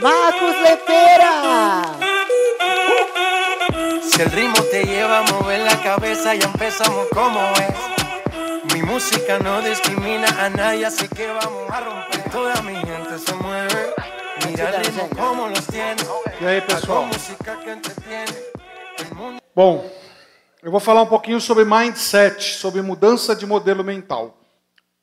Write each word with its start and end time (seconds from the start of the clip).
Marcos 0.00 0.54
Leteira! 0.62 1.82
Si 4.02 4.22
el 4.22 4.30
ritmo 4.30 4.62
te 4.70 4.84
lleva 4.84 5.18
a 5.18 5.32
mover 5.32 5.60
la 5.60 5.82
cabeza, 5.82 6.34
ya 6.34 6.46
empezamos 6.46 7.08
como 7.12 7.40
es. 7.52 8.74
Mi 8.74 8.82
música 8.82 9.38
no 9.38 9.60
discrimina 9.62 10.28
a 10.44 10.50
nadie, 10.50 10.86
así 10.86 11.08
que 11.08 11.26
vamos 11.26 11.70
a 11.70 11.80
romper. 11.80 12.30
Toda 12.30 12.62
mi 12.62 12.74
gente 12.74 13.18
se 13.18 13.34
mueve. 13.34 13.94
Mira 14.46 14.70
el 14.70 14.84
ritmo 14.84 15.08
como 15.16 15.48
los 15.48 15.66
tiene. 15.66 16.02
E 16.40 16.46
aí, 16.46 16.60
pessoal? 16.60 17.06
música 17.06 17.58
que 17.60 17.70
entretiene. 17.70 18.32
El 18.98 19.14
mundo 19.14 19.42
Bom, 19.54 19.88
eu 20.62 20.70
vou 20.70 20.80
falar 20.80 21.02
um 21.02 21.06
pouquinho 21.06 21.40
sobre 21.40 21.64
mindset, 21.64 22.54
sobre 22.54 22.82
mudança 22.82 23.36
de 23.36 23.46
modelo 23.46 23.84
mental. 23.84 24.36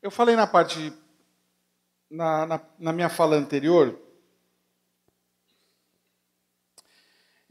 Eu 0.01 0.11
falei 0.11 0.35
na 0.35 0.47
parte, 0.47 0.91
na, 2.09 2.45
na, 2.45 2.59
na 2.79 2.91
minha 2.91 3.09
fala 3.09 3.35
anterior, 3.35 3.97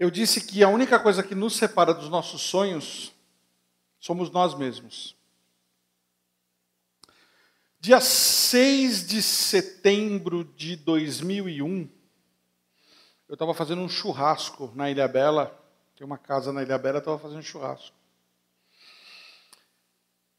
eu 0.01 0.11
disse 0.11 0.41
que 0.41 0.65
a 0.65 0.69
única 0.71 0.99
coisa 0.99 1.23
que 1.23 1.35
nos 1.35 1.55
separa 1.55 1.93
dos 1.93 2.09
nossos 2.09 2.41
sonhos 2.41 3.13
somos 4.01 4.31
nós 4.31 4.55
mesmos. 4.55 5.15
Dia 7.79 8.01
6 8.01 9.07
de 9.07 9.23
setembro 9.23 10.43
de 10.43 10.75
2001, 10.75 11.87
eu 13.29 13.35
estava 13.35 13.53
fazendo 13.53 13.83
um 13.83 13.91
churrasco 13.91 14.73
na 14.75 14.91
Ilha 14.91 15.07
Bela. 15.07 15.55
Tem 15.95 16.07
uma 16.07 16.17
casa 16.17 16.51
na 16.51 16.63
Ilha 16.63 16.79
Bela, 16.79 16.99
estava 16.99 17.19
fazendo 17.19 17.43
churrasco. 17.43 17.95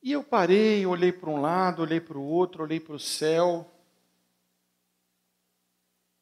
E 0.01 0.11
eu 0.11 0.23
parei, 0.23 0.87
olhei 0.87 1.11
para 1.11 1.29
um 1.29 1.39
lado, 1.39 1.83
olhei 1.83 2.01
para 2.01 2.17
o 2.17 2.23
outro, 2.23 2.63
olhei 2.63 2.79
para 2.79 2.95
o 2.95 2.99
céu. 2.99 3.71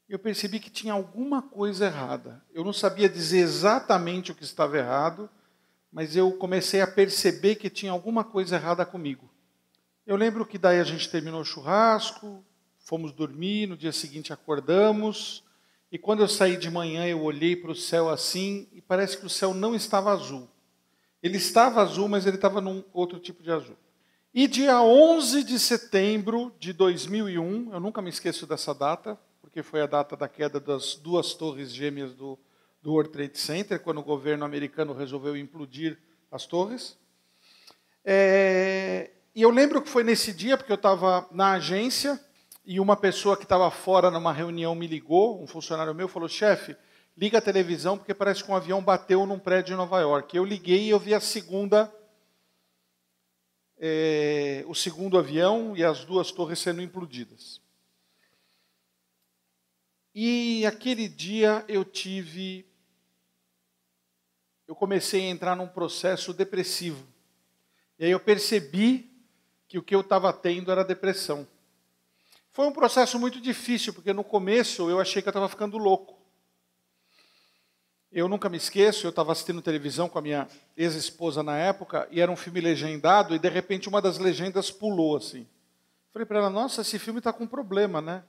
Eu 0.09 0.17
percebi 0.17 0.59
que 0.59 0.71
tinha 0.71 0.91
alguma 0.91 1.39
coisa 1.39 1.85
errada. 1.85 2.43
Eu 2.51 2.63
não 2.63 2.73
sabia 2.73 3.07
dizer 3.07 3.41
exatamente 3.41 4.31
o 4.31 4.35
que 4.35 4.43
estava 4.43 4.75
errado, 4.75 5.29
mas 5.91 6.15
eu 6.15 6.31
comecei 6.31 6.81
a 6.81 6.87
perceber 6.87 7.55
que 7.55 7.69
tinha 7.69 7.91
alguma 7.91 8.23
coisa 8.23 8.55
errada 8.55 8.83
comigo. 8.87 9.29
Eu 10.07 10.15
lembro 10.15 10.47
que 10.47 10.57
daí 10.57 10.79
a 10.79 10.83
gente 10.83 11.07
terminou 11.07 11.41
o 11.41 11.45
churrasco, 11.45 12.43
fomos 12.79 13.11
dormir, 13.11 13.67
no 13.67 13.77
dia 13.77 13.91
seguinte 13.91 14.33
acordamos, 14.33 15.43
e 15.91 15.99
quando 15.99 16.21
eu 16.21 16.27
saí 16.27 16.57
de 16.57 16.71
manhã 16.71 17.05
eu 17.05 17.21
olhei 17.21 17.55
para 17.55 17.69
o 17.69 17.75
céu 17.75 18.09
assim, 18.09 18.67
e 18.71 18.81
parece 18.81 19.15
que 19.15 19.27
o 19.27 19.29
céu 19.29 19.53
não 19.53 19.75
estava 19.75 20.11
azul. 20.11 20.49
Ele 21.21 21.37
estava 21.37 21.83
azul, 21.83 22.07
mas 22.07 22.25
ele 22.25 22.37
estava 22.37 22.59
num 22.59 22.83
outro 22.91 23.19
tipo 23.19 23.43
de 23.43 23.51
azul. 23.51 23.77
E 24.33 24.47
dia 24.47 24.81
11 24.81 25.43
de 25.43 25.59
setembro 25.59 26.51
de 26.59 26.73
2001, 26.73 27.73
eu 27.73 27.79
nunca 27.79 28.01
me 28.01 28.09
esqueço 28.09 28.47
dessa 28.47 28.73
data, 28.73 29.19
porque 29.59 29.63
foi 29.63 29.81
a 29.81 29.87
data 29.87 30.15
da 30.15 30.29
queda 30.29 30.57
das 30.57 30.95
duas 30.95 31.33
torres 31.33 31.73
gêmeas 31.73 32.13
do, 32.13 32.39
do 32.81 32.93
World 32.93 33.11
Trade 33.11 33.37
Center, 33.37 33.79
quando 33.81 33.99
o 33.99 34.03
governo 34.03 34.45
americano 34.45 34.93
resolveu 34.93 35.35
implodir 35.35 35.99
as 36.31 36.45
torres. 36.45 36.97
É, 38.05 39.11
e 39.35 39.41
eu 39.41 39.49
lembro 39.49 39.81
que 39.81 39.89
foi 39.89 40.01
nesse 40.01 40.31
dia, 40.31 40.55
porque 40.55 40.71
eu 40.71 40.77
estava 40.77 41.27
na 41.31 41.53
agência 41.53 42.17
e 42.65 42.79
uma 42.79 42.95
pessoa 42.95 43.35
que 43.35 43.43
estava 43.43 43.69
fora 43.69 44.09
numa 44.09 44.31
reunião 44.31 44.73
me 44.73 44.87
ligou, 44.87 45.43
um 45.43 45.47
funcionário 45.47 45.93
meu, 45.93 46.07
falou: 46.07 46.29
chefe, 46.29 46.73
liga 47.17 47.39
a 47.39 47.41
televisão 47.41 47.97
porque 47.97 48.13
parece 48.13 48.41
que 48.41 48.49
um 48.49 48.55
avião 48.55 48.81
bateu 48.81 49.25
num 49.25 49.39
prédio 49.39 49.73
em 49.73 49.77
Nova 49.77 49.99
York. 49.99 50.37
Eu 50.37 50.45
liguei 50.45 50.83
e 50.83 50.89
eu 50.89 50.99
vi 50.99 51.13
a 51.13 51.19
segunda, 51.19 51.93
é, 53.77 54.63
o 54.67 54.73
segundo 54.73 55.17
avião 55.17 55.75
e 55.75 55.83
as 55.83 56.05
duas 56.05 56.31
torres 56.31 56.59
sendo 56.59 56.81
implodidas. 56.81 57.59
E 60.13 60.65
aquele 60.65 61.07
dia 61.07 61.63
eu 61.67 61.85
tive, 61.85 62.65
eu 64.67 64.75
comecei 64.75 65.21
a 65.21 65.29
entrar 65.29 65.55
num 65.55 65.67
processo 65.67 66.33
depressivo. 66.33 67.05
E 67.97 68.05
aí 68.05 68.11
eu 68.11 68.19
percebi 68.19 69.11
que 69.67 69.77
o 69.77 69.83
que 69.83 69.93
eu 69.93 70.01
estava 70.01 70.33
tendo 70.33 70.71
era 70.71 70.83
depressão. 70.83 71.47
Foi 72.51 72.65
um 72.65 72.71
processo 72.71 73.19
muito 73.19 73.39
difícil, 73.39 73.93
porque 73.93 74.11
no 74.11 74.23
começo 74.23 74.89
eu 74.89 74.99
achei 74.99 75.21
que 75.21 75.27
eu 75.27 75.31
estava 75.31 75.47
ficando 75.47 75.77
louco. 75.77 76.17
Eu 78.11 78.27
nunca 78.27 78.49
me 78.49 78.57
esqueço, 78.57 79.05
eu 79.05 79.11
estava 79.11 79.31
assistindo 79.31 79.61
televisão 79.61 80.09
com 80.09 80.17
a 80.17 80.21
minha 80.21 80.47
ex-esposa 80.75 81.43
na 81.43 81.55
época, 81.55 82.07
e 82.09 82.19
era 82.19 82.31
um 82.31 82.35
filme 82.35 82.59
legendado, 82.59 83.35
e 83.35 83.39
de 83.39 83.47
repente 83.47 83.87
uma 83.87 84.01
das 84.01 84.17
legendas 84.17 84.71
pulou 84.71 85.15
assim. 85.15 85.47
Falei 86.11 86.25
para 86.25 86.39
ela, 86.39 86.49
nossa, 86.49 86.81
esse 86.81 86.97
filme 86.97 87.19
está 87.19 87.31
com 87.31 87.45
problema, 87.45 88.01
né? 88.01 88.23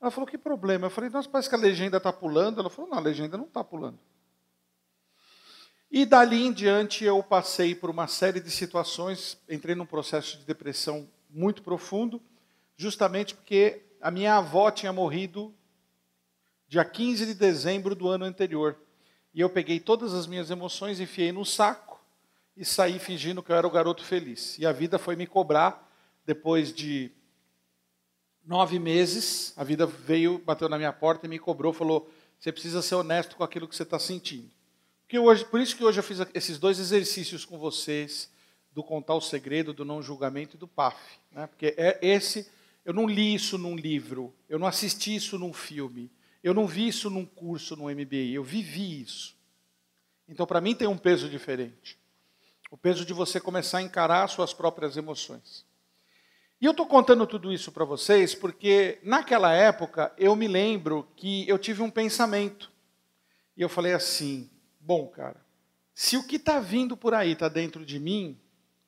Ela 0.00 0.10
falou, 0.10 0.26
que 0.26 0.38
problema? 0.38 0.86
Eu 0.86 0.90
falei, 0.90 1.10
nossa, 1.10 1.28
parece 1.28 1.48
que 1.48 1.54
a 1.54 1.58
legenda 1.58 1.96
está 1.96 2.12
pulando. 2.12 2.60
Ela 2.60 2.70
falou, 2.70 2.90
não, 2.90 2.98
a 2.98 3.00
legenda 3.00 3.36
não 3.36 3.46
está 3.46 3.64
pulando. 3.64 3.98
E 5.90 6.04
dali 6.04 6.46
em 6.46 6.52
diante 6.52 7.04
eu 7.04 7.22
passei 7.22 7.74
por 7.74 7.88
uma 7.88 8.06
série 8.06 8.40
de 8.40 8.50
situações, 8.50 9.38
entrei 9.48 9.74
num 9.74 9.86
processo 9.86 10.36
de 10.36 10.44
depressão 10.44 11.08
muito 11.30 11.62
profundo, 11.62 12.20
justamente 12.76 13.34
porque 13.34 13.82
a 14.00 14.10
minha 14.10 14.36
avó 14.36 14.70
tinha 14.70 14.92
morrido 14.92 15.54
dia 16.68 16.84
15 16.84 17.24
de 17.26 17.34
dezembro 17.34 17.94
do 17.94 18.06
ano 18.06 18.26
anterior. 18.26 18.76
E 19.32 19.40
eu 19.40 19.48
peguei 19.48 19.80
todas 19.80 20.12
as 20.12 20.26
minhas 20.26 20.50
emoções, 20.50 21.00
enfiei 21.00 21.32
no 21.32 21.44
saco 21.44 21.98
e 22.54 22.64
saí 22.64 22.98
fingindo 22.98 23.42
que 23.42 23.50
eu 23.50 23.56
era 23.56 23.66
o 23.66 23.70
garoto 23.70 24.04
feliz. 24.04 24.58
E 24.58 24.66
a 24.66 24.72
vida 24.72 24.98
foi 24.98 25.16
me 25.16 25.26
cobrar 25.26 25.90
depois 26.26 26.72
de 26.72 27.10
nove 28.48 28.78
meses. 28.78 29.52
A 29.56 29.62
vida 29.62 29.86
veio, 29.86 30.38
bateu 30.38 30.68
na 30.68 30.78
minha 30.78 30.92
porta 30.92 31.26
e 31.26 31.28
me 31.28 31.38
cobrou, 31.38 31.72
falou: 31.72 32.10
você 32.40 32.50
precisa 32.50 32.80
ser 32.80 32.94
honesto 32.94 33.36
com 33.36 33.44
aquilo 33.44 33.68
que 33.68 33.76
você 33.76 33.82
está 33.82 33.98
sentindo. 33.98 34.50
Porque 35.02 35.18
hoje, 35.18 35.44
por 35.44 35.60
isso 35.60 35.76
que 35.76 35.84
hoje 35.84 36.00
eu 36.00 36.02
fiz 36.02 36.18
esses 36.34 36.58
dois 36.58 36.78
exercícios 36.78 37.44
com 37.44 37.58
vocês, 37.58 38.30
do 38.72 38.82
contar 38.82 39.14
o 39.14 39.20
segredo, 39.20 39.72
do 39.72 39.84
não 39.84 40.02
julgamento 40.02 40.56
e 40.56 40.58
do 40.58 40.66
PAF. 40.66 40.96
Né? 41.30 41.46
Porque 41.46 41.74
é 41.76 41.98
esse, 42.02 42.50
eu 42.84 42.92
não 42.92 43.06
li 43.06 43.34
isso 43.34 43.58
num 43.58 43.76
livro, 43.76 44.34
eu 44.48 44.58
não 44.58 44.66
assisti 44.66 45.14
isso 45.14 45.38
num 45.38 45.52
filme, 45.52 46.10
eu 46.42 46.52
não 46.52 46.66
vi 46.66 46.88
isso 46.88 47.10
num 47.10 47.24
curso 47.24 47.74
no 47.76 47.84
MBA, 47.84 48.32
eu 48.34 48.44
vivi 48.44 49.00
isso. 49.02 49.36
Então, 50.28 50.46
para 50.46 50.60
mim, 50.60 50.74
tem 50.74 50.86
um 50.86 50.98
peso 50.98 51.28
diferente. 51.28 51.98
O 52.70 52.76
peso 52.76 53.04
de 53.04 53.14
você 53.14 53.40
começar 53.40 53.78
a 53.78 53.82
encarar 53.82 54.28
suas 54.28 54.52
próprias 54.52 54.94
emoções. 54.96 55.64
E 56.60 56.66
eu 56.66 56.72
estou 56.72 56.86
contando 56.86 57.26
tudo 57.26 57.52
isso 57.52 57.70
para 57.70 57.84
vocês 57.84 58.34
porque, 58.34 58.98
naquela 59.02 59.52
época, 59.52 60.12
eu 60.18 60.34
me 60.34 60.48
lembro 60.48 61.06
que 61.14 61.48
eu 61.48 61.56
tive 61.56 61.82
um 61.82 61.90
pensamento. 61.90 62.70
E 63.56 63.62
eu 63.62 63.68
falei 63.68 63.92
assim: 63.92 64.50
bom, 64.80 65.06
cara, 65.06 65.40
se 65.94 66.16
o 66.16 66.26
que 66.26 66.36
está 66.36 66.58
vindo 66.58 66.96
por 66.96 67.14
aí 67.14 67.32
está 67.32 67.48
dentro 67.48 67.86
de 67.86 68.00
mim, 68.00 68.36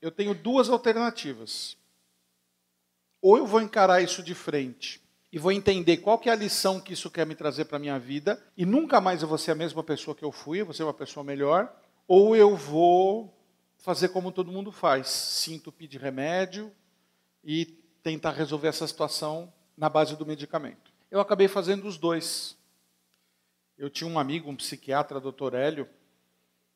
eu 0.03 0.10
tenho 0.10 0.34
duas 0.34 0.69
alternativas. 0.69 1.76
Ou 3.22 3.36
eu 3.36 3.47
vou 3.47 3.60
encarar 3.60 4.02
isso 4.02 4.22
de 4.22 4.34
frente 4.34 5.00
e 5.32 5.38
vou 5.38 5.52
entender 5.52 5.98
qual 5.98 6.19
que 6.19 6.28
é 6.28 6.32
a 6.32 6.37
lição 6.37 6.81
que 6.81 6.94
isso 6.94 7.08
quer 7.08 7.25
me 7.25 7.37
trazer 7.37 7.66
para 7.66 7.76
a 7.76 7.81
minha 7.81 7.98
vida, 8.00 8.42
e 8.56 8.66
nunca 8.66 9.00
mais 9.00 9.22
eu 9.22 9.28
vou 9.28 9.38
ser 9.38 9.52
a 9.52 9.54
mesma 9.54 9.81
pessoa 9.84 10.12
que 10.12 10.25
eu 10.25 10.32
fui, 10.32 10.60
eu 10.60 10.64
vou 10.64 10.75
ser 10.75 10.82
uma 10.82 10.94
pessoa 10.94 11.22
melhor, 11.22 11.72
ou 12.08 12.34
eu 12.34 12.56
vou 12.56 13.32
fazer 13.78 14.08
como 14.08 14.32
todo 14.32 14.50
mundo 14.50 14.72
faz, 14.72 15.47
entupir 15.48 15.88
de 15.88 15.98
remédio 15.98 16.72
e 17.45 17.67
tentar 18.03 18.33
resolver 18.33 18.69
essa 18.69 18.87
situação 18.87 19.53
na 19.77 19.89
base 19.89 20.17
do 20.17 20.27
medicamento. 20.27 20.93
Eu 21.11 21.21
acabei 21.21 21.49
fazendo 21.49 21.87
os 21.87 21.97
dois. 21.97 22.56
Eu 23.77 23.91
tinha 23.91 24.09
um 24.09 24.19
amigo, 24.19 24.51
um 24.51 24.56
psiquiatra, 24.56 25.21
Dr. 25.21 25.55
Hélio, 25.55 25.89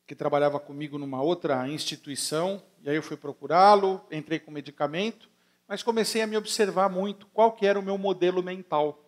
que 0.07 0.15
trabalhava 0.15 0.59
comigo 0.59 0.97
numa 0.97 1.21
outra 1.21 1.67
instituição, 1.67 2.61
e 2.83 2.89
aí 2.89 2.95
eu 2.95 3.03
fui 3.03 3.17
procurá-lo, 3.17 4.01
entrei 4.11 4.39
com 4.39 4.51
medicamento, 4.51 5.29
mas 5.67 5.81
comecei 5.81 6.21
a 6.21 6.27
me 6.27 6.37
observar 6.37 6.89
muito 6.89 7.25
qual 7.27 7.51
que 7.51 7.65
era 7.65 7.79
o 7.79 7.83
meu 7.83 7.97
modelo 7.97 8.43
mental. 8.43 9.03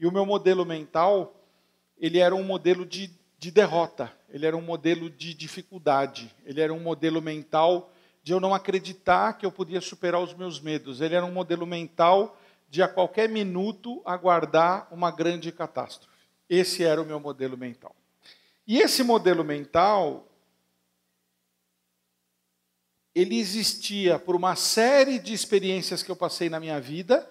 E 0.00 0.06
o 0.06 0.12
meu 0.12 0.26
modelo 0.26 0.64
mental, 0.64 1.34
ele 1.96 2.18
era 2.18 2.34
um 2.34 2.42
modelo 2.42 2.84
de, 2.84 3.10
de 3.38 3.50
derrota, 3.50 4.12
ele 4.28 4.46
era 4.46 4.56
um 4.56 4.62
modelo 4.62 5.08
de 5.08 5.32
dificuldade, 5.32 6.34
ele 6.44 6.60
era 6.60 6.74
um 6.74 6.80
modelo 6.80 7.22
mental 7.22 7.92
de 8.26 8.32
eu 8.32 8.40
não 8.40 8.52
acreditar 8.52 9.34
que 9.34 9.46
eu 9.46 9.52
podia 9.52 9.80
superar 9.80 10.20
os 10.20 10.34
meus 10.34 10.60
medos, 10.60 11.00
ele 11.00 11.14
era 11.14 11.24
um 11.24 11.30
modelo 11.30 11.64
mental 11.64 12.36
de 12.68 12.82
a 12.82 12.88
qualquer 12.88 13.28
minuto 13.28 14.02
aguardar 14.04 14.92
uma 14.92 15.12
grande 15.12 15.52
catástrofe. 15.52 16.12
Esse 16.48 16.82
era 16.82 17.00
o 17.00 17.06
meu 17.06 17.20
modelo 17.20 17.56
mental. 17.56 17.94
E 18.66 18.78
esse 18.78 19.04
modelo 19.04 19.44
mental, 19.44 20.28
ele 23.14 23.38
existia 23.38 24.18
por 24.18 24.34
uma 24.34 24.56
série 24.56 25.20
de 25.20 25.32
experiências 25.32 26.02
que 26.02 26.10
eu 26.10 26.16
passei 26.16 26.50
na 26.50 26.58
minha 26.58 26.80
vida, 26.80 27.30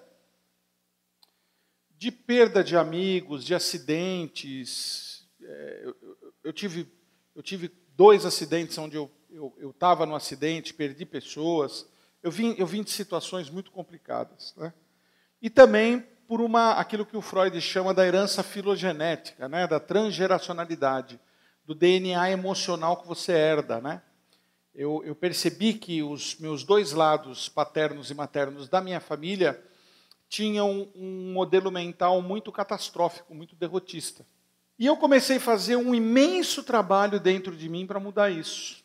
de 1.89 2.09
perda 2.09 2.63
de 2.63 2.77
amigos, 2.77 3.43
de 3.43 3.53
acidentes. 3.53 5.27
É, 5.41 5.81
eu, 5.83 5.97
eu, 6.01 6.33
eu, 6.45 6.53
tive, 6.53 6.87
eu 7.35 7.43
tive 7.43 7.69
dois 7.97 8.25
acidentes 8.25 8.77
onde 8.77 8.95
eu 8.95 9.11
estava 9.61 10.03
eu, 10.03 10.07
no 10.07 10.15
acidente, 10.15 10.73
perdi 10.73 11.05
pessoas. 11.05 11.87
Eu 12.21 12.31
vim, 12.31 12.55
eu 12.57 12.65
vim 12.65 12.83
de 12.83 12.91
situações 12.91 13.49
muito 13.49 13.71
complicadas. 13.71 14.53
Né? 14.57 14.73
E 15.41 15.49
também 15.49 16.05
por 16.27 16.41
uma, 16.41 16.73
aquilo 16.73 17.05
que 17.05 17.17
o 17.17 17.21
Freud 17.21 17.59
chama 17.61 17.93
da 17.93 18.05
herança 18.05 18.41
filogenética, 18.41 19.47
né, 19.47 19.67
da 19.67 19.79
transgeracionalidade, 19.79 21.19
do 21.63 21.75
DNA 21.75 22.31
emocional 22.31 22.97
que 22.97 23.07
você 23.07 23.31
herda. 23.31 23.79
Né? 23.79 24.01
Eu, 24.73 25.03
eu 25.05 25.15
percebi 25.15 25.73
que 25.73 26.01
os 26.01 26.37
meus 26.39 26.63
dois 26.63 26.91
lados, 26.91 27.47
paternos 27.47 28.09
e 28.09 28.13
maternos, 28.13 28.67
da 28.67 28.81
minha 28.81 28.99
família, 28.99 29.61
tinham 30.27 30.89
um 30.95 31.31
modelo 31.33 31.71
mental 31.71 32.21
muito 32.21 32.51
catastrófico, 32.51 33.33
muito 33.35 33.55
derrotista. 33.55 34.25
E 34.77 34.85
eu 34.85 34.97
comecei 34.97 35.37
a 35.37 35.41
fazer 35.41 35.75
um 35.75 35.95
imenso 35.95 36.63
trabalho 36.63 37.19
dentro 37.19 37.55
de 37.55 37.69
mim 37.69 37.87
para 37.87 37.99
mudar 37.99 38.29
isso. 38.29 38.83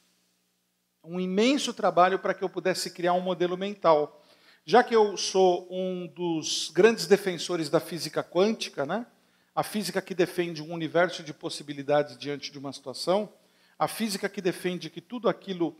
Um 1.02 1.18
imenso 1.18 1.72
trabalho 1.72 2.18
para 2.18 2.34
que 2.34 2.44
eu 2.44 2.48
pudesse 2.48 2.90
criar 2.90 3.14
um 3.14 3.20
modelo 3.20 3.56
mental. 3.56 4.22
Já 4.64 4.84
que 4.84 4.94
eu 4.94 5.16
sou 5.16 5.66
um 5.70 6.06
dos 6.06 6.70
grandes 6.74 7.06
defensores 7.06 7.70
da 7.70 7.80
física 7.80 8.22
quântica, 8.22 8.84
né? 8.84 9.06
a 9.54 9.62
física 9.62 10.00
que 10.00 10.14
defende 10.14 10.62
um 10.62 10.72
universo 10.72 11.22
de 11.22 11.32
possibilidades 11.32 12.16
diante 12.16 12.52
de 12.52 12.58
uma 12.58 12.72
situação, 12.72 13.32
a 13.78 13.88
física 13.88 14.28
que 14.28 14.40
defende 14.40 14.90
que 14.90 15.00
tudo 15.00 15.28
aquilo 15.28 15.76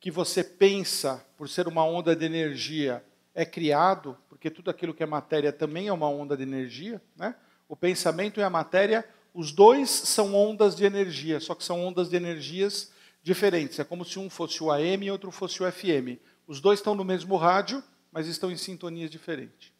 que 0.00 0.10
você 0.10 0.42
pensa, 0.42 1.24
por 1.36 1.48
ser 1.48 1.68
uma 1.68 1.84
onda 1.84 2.14
de 2.14 2.24
energia, 2.24 3.04
é 3.34 3.44
criado, 3.44 4.16
porque 4.28 4.50
tudo 4.50 4.70
aquilo 4.70 4.92
que 4.92 5.02
é 5.02 5.06
matéria 5.06 5.52
também 5.52 5.88
é 5.88 5.92
uma 5.92 6.08
onda 6.08 6.36
de 6.36 6.42
energia. 6.42 7.00
Né? 7.16 7.34
O 7.68 7.76
pensamento 7.76 8.40
e 8.40 8.42
a 8.42 8.50
matéria 8.50 9.04
os 9.36 9.52
dois 9.52 9.90
são 9.90 10.34
ondas 10.34 10.74
de 10.74 10.86
energia, 10.86 11.38
só 11.40 11.54
que 11.54 11.62
são 11.62 11.84
ondas 11.84 12.08
de 12.08 12.16
energias 12.16 12.90
diferentes. 13.26 13.80
É 13.80 13.84
como 13.84 14.04
se 14.04 14.20
um 14.20 14.30
fosse 14.30 14.62
o 14.62 14.70
AM 14.70 15.04
e 15.04 15.10
outro 15.10 15.32
fosse 15.32 15.60
o 15.60 15.70
FM. 15.70 16.22
Os 16.46 16.60
dois 16.60 16.78
estão 16.78 16.94
no 16.94 17.04
mesmo 17.04 17.36
rádio, 17.36 17.82
mas 18.12 18.28
estão 18.28 18.52
em 18.52 18.56
sintonias 18.56 19.10
diferentes. 19.10 19.72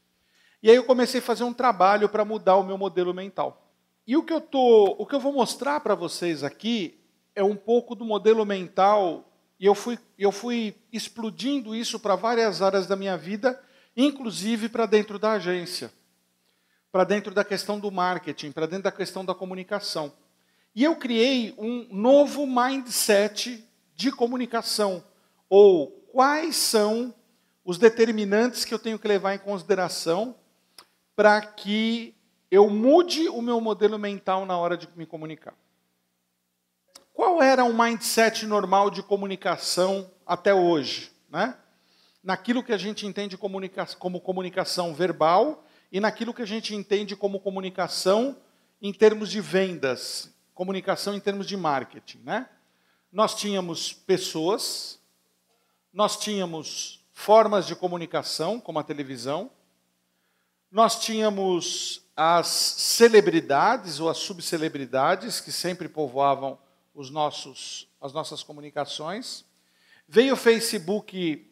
E 0.60 0.68
aí 0.68 0.74
eu 0.74 0.82
comecei 0.82 1.20
a 1.20 1.22
fazer 1.22 1.44
um 1.44 1.54
trabalho 1.54 2.08
para 2.08 2.24
mudar 2.24 2.56
o 2.56 2.64
meu 2.64 2.76
modelo 2.76 3.14
mental. 3.14 3.70
E 4.04 4.16
o 4.16 4.24
que 4.24 4.32
eu 4.32 4.40
tô, 4.40 4.96
o 4.98 5.06
que 5.06 5.14
eu 5.14 5.20
vou 5.20 5.32
mostrar 5.32 5.78
para 5.78 5.94
vocês 5.94 6.42
aqui 6.42 6.98
é 7.36 7.44
um 7.44 7.54
pouco 7.54 7.94
do 7.94 8.04
modelo 8.04 8.44
mental 8.44 9.32
e 9.60 9.66
eu 9.66 9.76
fui, 9.76 9.96
eu 10.18 10.32
fui 10.32 10.74
explodindo 10.92 11.72
isso 11.72 12.00
para 12.00 12.16
várias 12.16 12.60
áreas 12.60 12.88
da 12.88 12.96
minha 12.96 13.16
vida, 13.16 13.62
inclusive 13.96 14.68
para 14.68 14.86
dentro 14.86 15.20
da 15.20 15.32
agência 15.32 15.92
para 16.96 17.04
dentro 17.04 17.34
da 17.34 17.44
questão 17.44 17.78
do 17.78 17.90
marketing, 17.90 18.52
para 18.52 18.64
dentro 18.64 18.84
da 18.84 18.90
questão 18.90 19.22
da 19.22 19.34
comunicação. 19.34 20.10
E 20.76 20.84
eu 20.84 20.94
criei 20.94 21.54
um 21.56 21.88
novo 21.90 22.46
mindset 22.46 23.66
de 23.94 24.12
comunicação, 24.12 25.02
ou 25.48 25.86
quais 26.12 26.54
são 26.54 27.14
os 27.64 27.78
determinantes 27.78 28.62
que 28.62 28.74
eu 28.74 28.78
tenho 28.78 28.98
que 28.98 29.08
levar 29.08 29.34
em 29.34 29.38
consideração 29.38 30.36
para 31.16 31.40
que 31.40 32.14
eu 32.50 32.68
mude 32.68 33.26
o 33.26 33.40
meu 33.40 33.58
modelo 33.58 33.98
mental 33.98 34.44
na 34.44 34.58
hora 34.58 34.76
de 34.76 34.86
me 34.94 35.06
comunicar. 35.06 35.54
Qual 37.14 37.42
era 37.42 37.64
o 37.64 37.72
mindset 37.72 38.44
normal 38.44 38.90
de 38.90 39.02
comunicação 39.02 40.10
até 40.26 40.54
hoje? 40.54 41.10
Né? 41.30 41.56
Naquilo 42.22 42.62
que 42.62 42.74
a 42.74 42.78
gente 42.78 43.06
entende 43.06 43.38
como 43.38 44.20
comunicação 44.20 44.92
verbal 44.92 45.64
e 45.90 46.00
naquilo 46.00 46.34
que 46.34 46.42
a 46.42 46.46
gente 46.46 46.74
entende 46.74 47.16
como 47.16 47.40
comunicação 47.40 48.36
em 48.82 48.92
termos 48.92 49.30
de 49.30 49.40
vendas, 49.40 50.35
comunicação 50.56 51.14
em 51.14 51.20
termos 51.20 51.46
de 51.46 51.56
marketing. 51.56 52.22
Né? 52.24 52.48
Nós 53.12 53.34
tínhamos 53.34 53.92
pessoas, 53.92 54.98
nós 55.92 56.16
tínhamos 56.16 57.04
formas 57.12 57.66
de 57.66 57.76
comunicação, 57.76 58.58
como 58.58 58.78
a 58.78 58.82
televisão, 58.82 59.50
nós 60.72 60.98
tínhamos 60.98 62.02
as 62.16 62.46
celebridades 62.46 64.00
ou 64.00 64.08
as 64.08 64.16
subcelebridades 64.16 65.40
que 65.40 65.52
sempre 65.52 65.88
povoavam 65.88 66.58
os 66.94 67.10
nossos, 67.10 67.86
as 68.00 68.14
nossas 68.14 68.42
comunicações. 68.42 69.44
Veio 70.08 70.32
o 70.32 70.38
Facebook 70.38 71.46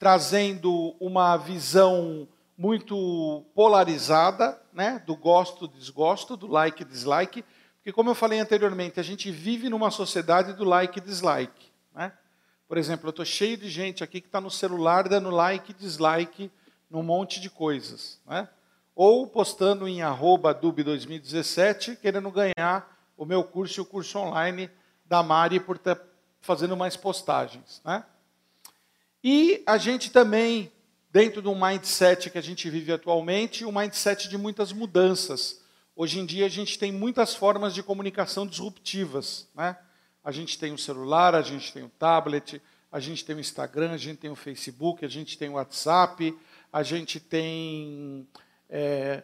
trazendo 0.00 0.96
uma 0.98 1.36
visão 1.36 2.26
muito 2.58 3.44
polarizada, 3.54 4.60
né, 4.72 5.00
do 5.06 5.14
gosto, 5.14 5.68
desgosto, 5.68 6.36
do 6.36 6.48
like, 6.48 6.84
dislike, 6.84 7.44
porque 7.82 7.92
como 7.92 8.10
eu 8.10 8.14
falei 8.14 8.38
anteriormente, 8.38 9.00
a 9.00 9.02
gente 9.02 9.28
vive 9.32 9.68
numa 9.68 9.90
sociedade 9.90 10.52
do 10.52 10.62
like 10.62 11.00
e 11.00 11.02
dislike. 11.02 11.72
Né? 11.92 12.12
Por 12.68 12.78
exemplo, 12.78 13.08
eu 13.08 13.10
estou 13.10 13.24
cheio 13.24 13.56
de 13.56 13.68
gente 13.68 14.04
aqui 14.04 14.20
que 14.20 14.28
está 14.28 14.40
no 14.40 14.52
celular 14.52 15.08
dando 15.08 15.30
like 15.30 15.72
e 15.72 15.74
dislike 15.74 16.48
num 16.88 17.02
monte 17.02 17.40
de 17.40 17.50
coisas. 17.50 18.20
Né? 18.24 18.48
Ou 18.94 19.26
postando 19.26 19.88
em 19.88 20.00
arroba 20.00 20.54
dub2017, 20.54 21.96
querendo 21.96 22.30
ganhar 22.30 22.88
o 23.16 23.24
meu 23.24 23.42
curso 23.42 23.80
e 23.80 23.82
o 23.82 23.84
curso 23.84 24.16
online 24.16 24.70
da 25.04 25.20
Mari 25.20 25.58
por 25.58 25.74
estar 25.74 25.98
fazendo 26.40 26.76
mais 26.76 26.96
postagens. 26.96 27.82
Né? 27.84 28.04
E 29.24 29.60
a 29.66 29.76
gente 29.76 30.12
também 30.12 30.70
dentro 31.10 31.42
do 31.42 31.52
mindset 31.52 32.30
que 32.30 32.38
a 32.38 32.42
gente 32.42 32.70
vive 32.70 32.92
atualmente, 32.92 33.64
um 33.64 33.72
mindset 33.72 34.28
de 34.28 34.38
muitas 34.38 34.72
mudanças. 34.72 35.61
Hoje 35.94 36.18
em 36.18 36.26
dia 36.26 36.46
a 36.46 36.48
gente 36.48 36.78
tem 36.78 36.90
muitas 36.90 37.34
formas 37.34 37.74
de 37.74 37.82
comunicação 37.82 38.46
disruptivas. 38.46 39.48
Né? 39.54 39.76
A 40.24 40.30
gente 40.30 40.58
tem 40.58 40.72
o 40.72 40.78
celular, 40.78 41.34
a 41.34 41.42
gente 41.42 41.72
tem 41.72 41.82
o 41.82 41.88
tablet, 41.88 42.60
a 42.90 43.00
gente 43.00 43.24
tem 43.24 43.36
o 43.36 43.40
Instagram, 43.40 43.92
a 43.92 43.96
gente 43.96 44.18
tem 44.18 44.30
o 44.30 44.36
Facebook, 44.36 45.04
a 45.04 45.08
gente 45.08 45.36
tem 45.36 45.48
o 45.48 45.54
WhatsApp, 45.54 46.36
a 46.72 46.82
gente 46.82 47.20
tem. 47.20 48.26
É, 48.68 49.22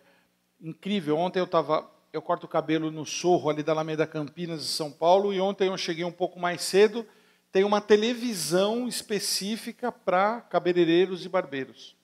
incrível, 0.60 1.16
ontem 1.16 1.40
eu 1.40 1.44
estava. 1.44 1.90
Eu 2.10 2.22
corto 2.22 2.46
o 2.46 2.48
cabelo 2.48 2.90
no 2.90 3.04
Sorro, 3.04 3.50
ali 3.50 3.62
da 3.62 3.72
Alameda 3.72 4.06
Campinas, 4.06 4.62
de 4.62 4.68
São 4.68 4.90
Paulo, 4.90 5.32
e 5.32 5.40
ontem 5.40 5.68
eu 5.68 5.76
cheguei 5.76 6.04
um 6.04 6.12
pouco 6.12 6.40
mais 6.40 6.62
cedo 6.62 7.06
tem 7.50 7.64
uma 7.64 7.80
televisão 7.80 8.86
específica 8.86 9.90
para 9.90 10.40
cabeleireiros 10.42 11.24
e 11.24 11.28
barbeiros. 11.28 11.96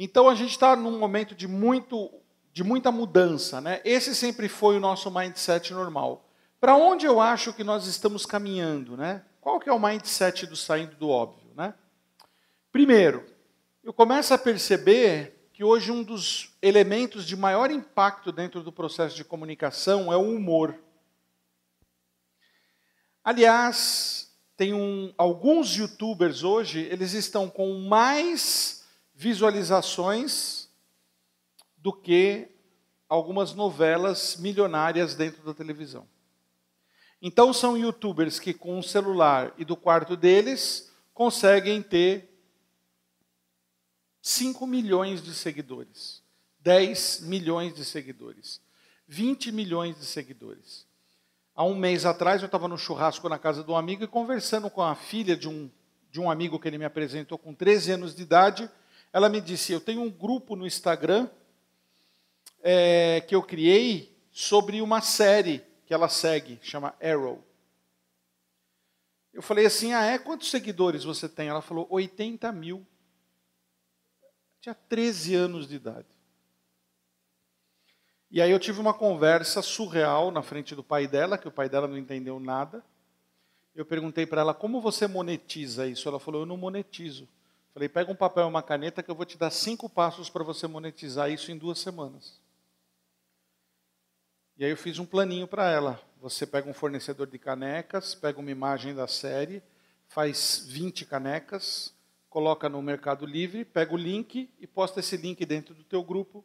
Então 0.00 0.28
a 0.28 0.34
gente 0.36 0.52
está 0.52 0.76
num 0.76 0.96
momento 0.96 1.34
de, 1.34 1.48
muito, 1.48 2.08
de 2.52 2.62
muita 2.62 2.92
mudança. 2.92 3.60
Né? 3.60 3.80
Esse 3.84 4.14
sempre 4.14 4.48
foi 4.48 4.76
o 4.76 4.80
nosso 4.80 5.10
mindset 5.10 5.74
normal. 5.74 6.24
Para 6.60 6.76
onde 6.76 7.04
eu 7.04 7.20
acho 7.20 7.52
que 7.52 7.64
nós 7.64 7.86
estamos 7.86 8.24
caminhando? 8.24 8.96
Né? 8.96 9.24
Qual 9.40 9.58
que 9.58 9.68
é 9.68 9.72
o 9.72 9.80
mindset 9.80 10.46
do 10.46 10.54
saindo 10.54 10.94
do 10.94 11.08
óbvio? 11.08 11.50
Né? 11.56 11.74
Primeiro, 12.70 13.26
eu 13.82 13.92
começo 13.92 14.32
a 14.32 14.38
perceber 14.38 15.50
que 15.52 15.64
hoje 15.64 15.90
um 15.90 16.04
dos 16.04 16.56
elementos 16.62 17.26
de 17.26 17.34
maior 17.34 17.68
impacto 17.68 18.30
dentro 18.30 18.62
do 18.62 18.70
processo 18.70 19.16
de 19.16 19.24
comunicação 19.24 20.12
é 20.12 20.16
o 20.16 20.32
humor. 20.32 20.78
Aliás, 23.24 24.32
tem 24.56 24.72
um, 24.72 25.12
alguns 25.18 25.76
youtubers 25.76 26.44
hoje, 26.44 26.86
eles 26.90 27.14
estão 27.14 27.50
com 27.50 27.80
mais 27.80 28.77
visualizações 29.20 30.68
do 31.76 31.92
que 31.92 32.48
algumas 33.08 33.52
novelas 33.52 34.36
milionárias 34.36 35.16
dentro 35.16 35.42
da 35.42 35.52
televisão. 35.52 36.06
Então 37.20 37.52
são 37.52 37.76
youtubers 37.76 38.38
que 38.38 38.54
com 38.54 38.78
o 38.78 38.82
celular 38.82 39.52
e 39.58 39.64
do 39.64 39.76
quarto 39.76 40.16
deles 40.16 40.92
conseguem 41.12 41.82
ter 41.82 42.32
5 44.22 44.64
milhões 44.68 45.20
de 45.20 45.34
seguidores, 45.34 46.22
10 46.60 47.22
milhões 47.22 47.74
de 47.74 47.84
seguidores, 47.84 48.60
20 49.08 49.50
milhões 49.50 49.98
de 49.98 50.04
seguidores. 50.04 50.86
Há 51.56 51.64
um 51.64 51.74
mês 51.74 52.06
atrás, 52.06 52.40
eu 52.40 52.46
estava 52.46 52.68
no 52.68 52.78
churrasco 52.78 53.28
na 53.28 53.36
casa 53.36 53.64
de 53.64 53.70
um 53.72 53.76
amigo 53.76 54.04
e 54.04 54.06
conversando 54.06 54.70
com 54.70 54.80
a 54.80 54.94
filha 54.94 55.36
de 55.36 55.48
um, 55.48 55.68
de 56.08 56.20
um 56.20 56.30
amigo 56.30 56.56
que 56.60 56.68
ele 56.68 56.78
me 56.78 56.84
apresentou 56.84 57.36
com 57.36 57.52
13 57.52 57.90
anos 57.90 58.14
de 58.14 58.22
idade. 58.22 58.70
Ela 59.12 59.28
me 59.28 59.40
disse: 59.40 59.72
Eu 59.72 59.80
tenho 59.80 60.02
um 60.02 60.10
grupo 60.10 60.56
no 60.56 60.66
Instagram 60.66 61.28
é, 62.62 63.20
que 63.22 63.34
eu 63.34 63.42
criei 63.42 64.16
sobre 64.30 64.80
uma 64.80 65.00
série 65.00 65.64
que 65.86 65.94
ela 65.94 66.08
segue, 66.08 66.58
chama 66.62 66.94
Arrow. 67.02 67.44
Eu 69.32 69.42
falei 69.42 69.66
assim: 69.66 69.92
Ah, 69.92 70.04
é? 70.04 70.18
Quantos 70.18 70.50
seguidores 70.50 71.04
você 71.04 71.28
tem? 71.28 71.48
Ela 71.48 71.62
falou: 71.62 71.86
80 71.90 72.50
mil. 72.52 72.86
Tinha 74.60 74.74
13 74.74 75.34
anos 75.34 75.68
de 75.68 75.76
idade. 75.76 76.18
E 78.30 78.42
aí 78.42 78.50
eu 78.50 78.58
tive 78.58 78.78
uma 78.78 78.92
conversa 78.92 79.62
surreal 79.62 80.30
na 80.30 80.42
frente 80.42 80.74
do 80.74 80.84
pai 80.84 81.06
dela, 81.06 81.38
que 81.38 81.48
o 81.48 81.52
pai 81.52 81.68
dela 81.68 81.88
não 81.88 81.96
entendeu 81.96 82.38
nada. 82.38 82.84
Eu 83.74 83.86
perguntei 83.86 84.26
para 84.26 84.42
ela, 84.42 84.52
como 84.52 84.80
você 84.80 85.06
monetiza 85.06 85.86
isso? 85.86 86.08
Ela 86.08 86.20
falou, 86.20 86.42
eu 86.42 86.46
não 86.46 86.56
monetizo. 86.56 87.28
Falei, 87.78 87.88
pega 87.88 88.10
um 88.10 88.16
papel 88.16 88.42
e 88.42 88.48
uma 88.48 88.60
caneta 88.60 89.04
que 89.04 89.08
eu 89.08 89.14
vou 89.14 89.24
te 89.24 89.38
dar 89.38 89.52
cinco 89.52 89.88
passos 89.88 90.28
para 90.28 90.42
você 90.42 90.66
monetizar 90.66 91.30
isso 91.30 91.52
em 91.52 91.56
duas 91.56 91.78
semanas. 91.78 92.40
E 94.56 94.64
aí 94.64 94.72
eu 94.72 94.76
fiz 94.76 94.98
um 94.98 95.06
planinho 95.06 95.46
para 95.46 95.70
ela. 95.70 96.02
Você 96.20 96.44
pega 96.44 96.68
um 96.68 96.74
fornecedor 96.74 97.28
de 97.28 97.38
canecas, 97.38 98.16
pega 98.16 98.40
uma 98.40 98.50
imagem 98.50 98.96
da 98.96 99.06
série, 99.06 99.62
faz 100.08 100.64
20 100.66 101.06
canecas, 101.06 101.94
coloca 102.28 102.68
no 102.68 102.82
Mercado 102.82 103.24
Livre, 103.24 103.64
pega 103.64 103.94
o 103.94 103.96
link 103.96 104.52
e 104.58 104.66
posta 104.66 104.98
esse 104.98 105.16
link 105.16 105.46
dentro 105.46 105.72
do 105.72 105.84
teu 105.84 106.02
grupo 106.02 106.44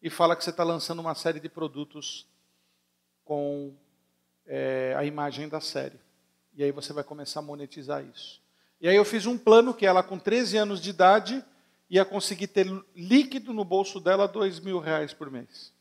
e 0.00 0.08
fala 0.08 0.36
que 0.36 0.44
você 0.44 0.50
está 0.50 0.62
lançando 0.62 1.00
uma 1.00 1.16
série 1.16 1.40
de 1.40 1.48
produtos 1.48 2.24
com 3.24 3.74
é, 4.46 4.94
a 4.96 5.04
imagem 5.04 5.48
da 5.48 5.60
série. 5.60 5.98
E 6.54 6.62
aí 6.62 6.70
você 6.70 6.92
vai 6.92 7.02
começar 7.02 7.40
a 7.40 7.42
monetizar 7.42 8.04
isso. 8.04 8.46
E 8.80 8.88
aí 8.88 8.94
eu 8.94 9.04
fiz 9.04 9.26
um 9.26 9.36
plano 9.36 9.74
que 9.74 9.84
ela, 9.84 10.02
com 10.02 10.18
13 10.18 10.56
anos 10.56 10.80
de 10.80 10.90
idade, 10.90 11.44
ia 11.90 12.04
conseguir 12.04 12.48
ter 12.48 12.66
líquido 12.94 13.52
no 13.52 13.64
bolso 13.64 13.98
dela 13.98 14.28
dois 14.28 14.60
mil 14.60 14.78
reais 14.78 15.12
por 15.12 15.30
mês. 15.30 15.72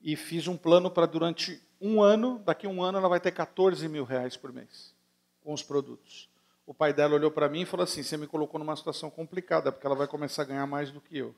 E 0.00 0.16
fiz 0.16 0.48
um 0.48 0.56
plano 0.56 0.90
para 0.90 1.06
durante 1.06 1.62
um 1.80 2.02
ano, 2.02 2.38
daqui 2.44 2.66
a 2.66 2.70
um 2.70 2.82
ano 2.82 2.98
ela 2.98 3.08
vai 3.08 3.20
ter 3.20 3.32
14 3.32 3.88
mil 3.88 4.04
reais 4.04 4.36
por 4.36 4.52
mês 4.52 4.94
com 5.42 5.52
os 5.52 5.62
produtos. 5.62 6.28
O 6.66 6.74
pai 6.74 6.92
dela 6.92 7.14
olhou 7.14 7.30
para 7.30 7.48
mim 7.48 7.62
e 7.62 7.66
falou 7.66 7.84
assim: 7.84 8.02
Você 8.02 8.16
me 8.16 8.26
colocou 8.26 8.58
numa 8.58 8.76
situação 8.76 9.10
complicada, 9.10 9.72
porque 9.72 9.86
ela 9.86 9.96
vai 9.96 10.06
começar 10.06 10.42
a 10.42 10.46
ganhar 10.46 10.66
mais 10.66 10.90
do 10.90 11.00
que 11.00 11.18
eu. 11.18 11.34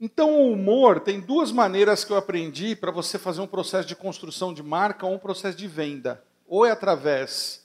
Então, 0.00 0.40
o 0.40 0.52
humor 0.52 1.00
tem 1.00 1.20
duas 1.20 1.50
maneiras 1.50 2.04
que 2.04 2.12
eu 2.12 2.16
aprendi 2.16 2.76
para 2.76 2.92
você 2.92 3.18
fazer 3.18 3.40
um 3.40 3.48
processo 3.48 3.88
de 3.88 3.96
construção 3.96 4.54
de 4.54 4.62
marca 4.62 5.04
ou 5.04 5.12
um 5.12 5.18
processo 5.18 5.58
de 5.58 5.66
venda. 5.66 6.22
Ou 6.48 6.66
é 6.66 6.72
através 6.72 7.64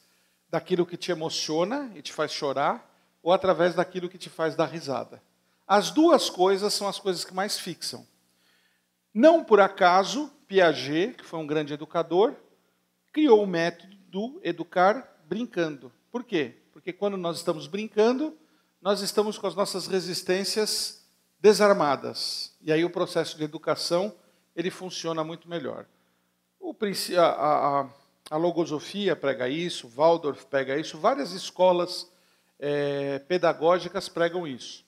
daquilo 0.49 0.85
que 0.85 0.97
te 0.97 1.11
emociona 1.11 1.91
e 1.95 2.01
te 2.03 2.13
faz 2.13 2.31
chorar, 2.31 2.87
ou 3.23 3.33
através 3.33 3.73
daquilo 3.73 4.07
que 4.07 4.19
te 4.19 4.29
faz 4.29 4.55
dar 4.55 4.65
risada. 4.65 5.19
As 5.65 5.89
duas 5.89 6.29
coisas 6.29 6.73
são 6.73 6.87
as 6.87 6.99
coisas 6.99 7.25
que 7.25 7.33
mais 7.33 7.57
fixam. 7.57 8.05
Não 9.13 9.43
por 9.43 9.59
acaso, 9.59 10.31
Piaget, 10.47 11.15
que 11.17 11.25
foi 11.25 11.39
um 11.39 11.47
grande 11.47 11.73
educador, 11.73 12.35
criou 13.11 13.41
o 13.41 13.47
método 13.47 13.95
do 14.09 14.39
educar 14.43 15.23
brincando. 15.25 15.91
Por 16.11 16.23
quê? 16.23 16.57
Porque 16.71 16.91
quando 16.91 17.15
nós 17.15 17.37
estamos 17.37 17.65
brincando, 17.65 18.37
nós 18.81 19.01
estamos 19.01 19.37
com 19.37 19.47
as 19.47 19.55
nossas 19.55 19.87
resistências 19.87 21.07
desarmadas. 21.39 22.55
E 22.61 22.71
aí 22.71 22.83
o 22.83 22.89
processo 22.89 23.37
de 23.37 23.43
educação 23.43 24.13
ele 24.55 24.69
funciona 24.69 25.23
muito 25.23 25.47
melhor. 25.49 25.85
O, 26.59 26.75
a, 27.17 27.21
a, 27.21 27.89
a 28.29 28.37
logosofia 28.37 29.15
prega 29.15 29.49
isso, 29.49 29.87
Waldorf 29.87 30.45
prega 30.45 30.77
isso, 30.77 30.97
várias 30.97 31.31
escolas 31.31 32.09
é, 32.59 33.19
pedagógicas 33.19 34.07
pregam 34.07 34.47
isso. 34.47 34.85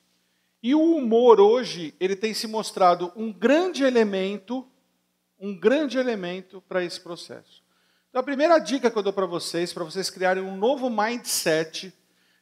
E 0.63 0.73
o 0.73 0.95
humor 0.95 1.39
hoje 1.39 1.93
ele 1.99 2.15
tem 2.15 2.33
se 2.33 2.47
mostrado 2.47 3.11
um 3.15 3.31
grande 3.31 3.83
elemento, 3.83 4.67
um 5.39 5.57
grande 5.57 5.97
elemento 5.97 6.61
para 6.67 6.83
esse 6.83 6.99
processo. 6.99 7.61
Então 8.09 8.21
a 8.21 8.23
primeira 8.23 8.57
dica 8.59 8.89
que 8.89 8.97
eu 8.97 9.03
dou 9.03 9.13
para 9.13 9.25
vocês, 9.25 9.73
para 9.73 9.83
vocês 9.83 10.09
criarem 10.09 10.41
um 10.41 10.55
novo 10.55 10.89
mindset 10.89 11.93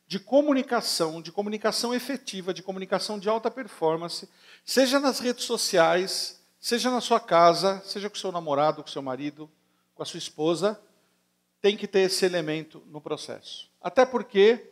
de 0.07 0.19
comunicação, 0.19 1.21
de 1.21 1.31
comunicação 1.31 1.93
efetiva, 1.93 2.53
de 2.53 2.61
comunicação 2.61 3.17
de 3.17 3.27
alta 3.27 3.49
performance, 3.49 4.29
seja 4.63 4.99
nas 4.99 5.19
redes 5.19 5.45
sociais, 5.45 6.39
seja 6.59 6.91
na 6.91 7.01
sua 7.01 7.19
casa, 7.19 7.81
seja 7.83 8.09
com 8.09 8.15
seu 8.15 8.31
namorado, 8.31 8.83
com 8.83 8.89
seu 8.89 9.01
marido, 9.01 9.49
com 10.03 10.05
a 10.05 10.05
sua 10.05 10.17
esposa, 10.17 10.79
tem 11.61 11.77
que 11.77 11.87
ter 11.87 12.01
esse 12.01 12.25
elemento 12.25 12.83
no 12.87 12.99
processo. 12.99 13.71
Até 13.81 14.05
porque 14.05 14.69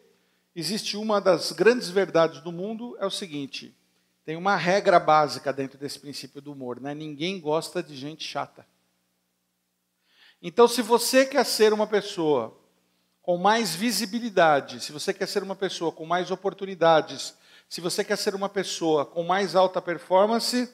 existe 0.54 0.98
uma 0.98 1.22
das 1.22 1.54
grandes 1.54 1.90
verdades 1.90 2.42
do 2.42 2.52
mundo 2.52 2.98
é 3.00 3.06
o 3.06 3.10
seguinte: 3.10 3.74
tem 4.26 4.36
uma 4.36 4.58
regra 4.58 5.00
básica 5.00 5.54
dentro 5.54 5.78
desse 5.78 6.00
princípio 6.00 6.42
do 6.42 6.52
humor, 6.52 6.82
né? 6.82 6.94
Ninguém 6.94 7.40
gosta 7.40 7.82
de 7.82 7.96
gente 7.96 8.26
chata. 8.26 8.68
Então, 10.42 10.68
se 10.68 10.82
você 10.82 11.26
quer 11.26 11.46
ser 11.46 11.72
uma 11.72 11.88
pessoa 11.88 12.60
com 13.22 13.38
mais 13.38 13.74
visibilidade, 13.74 14.82
se 14.82 14.92
você 14.92 15.14
quer 15.14 15.28
ser 15.28 15.44
uma 15.44 15.56
pessoa 15.56 15.94
com 15.94 16.06
mais 16.06 16.30
oportunidades, 16.30 17.36
se 17.70 17.80
você 17.80 18.04
quer 18.04 18.18
ser 18.18 18.36
uma 18.36 18.50
pessoa 18.50 19.06
com 19.06 19.24
mais 19.24 19.56
alta 19.56 19.82
performance, 19.82 20.70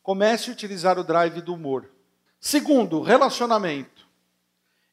comece 0.00 0.48
a 0.48 0.52
utilizar 0.52 0.96
o 0.96 1.02
drive 1.02 1.40
do 1.40 1.54
humor. 1.54 1.90
Segundo, 2.40 3.02
relacionamento. 3.02 4.08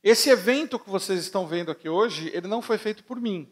Esse 0.03 0.29
evento 0.29 0.77
que 0.77 0.89
vocês 0.89 1.21
estão 1.21 1.47
vendo 1.47 1.71
aqui 1.71 1.87
hoje, 1.87 2.29
ele 2.33 2.45
não 2.45 2.61
foi 2.61 2.77
feito 2.77 3.05
por 3.05 3.21
mim. 3.21 3.49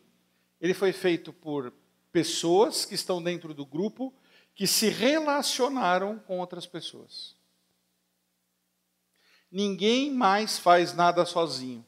Ele 0.60 0.74
foi 0.74 0.92
feito 0.92 1.32
por 1.32 1.74
pessoas 2.12 2.84
que 2.84 2.94
estão 2.94 3.24
dentro 3.24 3.54
do 3.54 3.66
grupo 3.66 4.14
que 4.54 4.68
se 4.68 4.90
relacionaram 4.90 6.20
com 6.20 6.40
outras 6.40 6.66
pessoas. 6.66 7.36
Ninguém 9.50 10.12
mais 10.12 10.60
faz 10.60 10.94
nada 10.94 11.26
sozinho. 11.26 11.86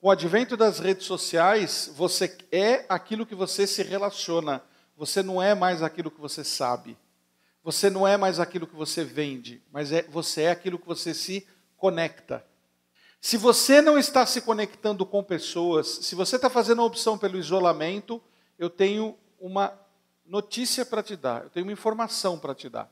Com 0.00 0.08
o 0.08 0.10
advento 0.10 0.56
das 0.56 0.80
redes 0.80 1.06
sociais, 1.06 1.92
você 1.94 2.36
é 2.50 2.84
aquilo 2.88 3.24
que 3.24 3.34
você 3.34 3.66
se 3.66 3.84
relaciona. 3.84 4.62
Você 4.96 5.22
não 5.22 5.40
é 5.40 5.54
mais 5.54 5.82
aquilo 5.82 6.10
que 6.10 6.20
você 6.20 6.42
sabe. 6.42 6.98
Você 7.66 7.90
não 7.90 8.06
é 8.06 8.16
mais 8.16 8.38
aquilo 8.38 8.64
que 8.64 8.76
você 8.76 9.02
vende, 9.02 9.60
mas 9.72 9.90
é, 9.90 10.02
você 10.02 10.42
é 10.42 10.50
aquilo 10.52 10.78
que 10.78 10.86
você 10.86 11.12
se 11.12 11.44
conecta. 11.76 12.46
Se 13.20 13.36
você 13.36 13.82
não 13.82 13.98
está 13.98 14.24
se 14.24 14.40
conectando 14.40 15.04
com 15.04 15.20
pessoas, 15.20 15.88
se 15.88 16.14
você 16.14 16.36
está 16.36 16.48
fazendo 16.48 16.80
a 16.80 16.84
opção 16.84 17.18
pelo 17.18 17.36
isolamento, 17.36 18.22
eu 18.56 18.70
tenho 18.70 19.18
uma 19.40 19.76
notícia 20.24 20.86
para 20.86 21.02
te 21.02 21.16
dar, 21.16 21.42
eu 21.42 21.50
tenho 21.50 21.66
uma 21.66 21.72
informação 21.72 22.38
para 22.38 22.54
te 22.54 22.68
dar. 22.68 22.88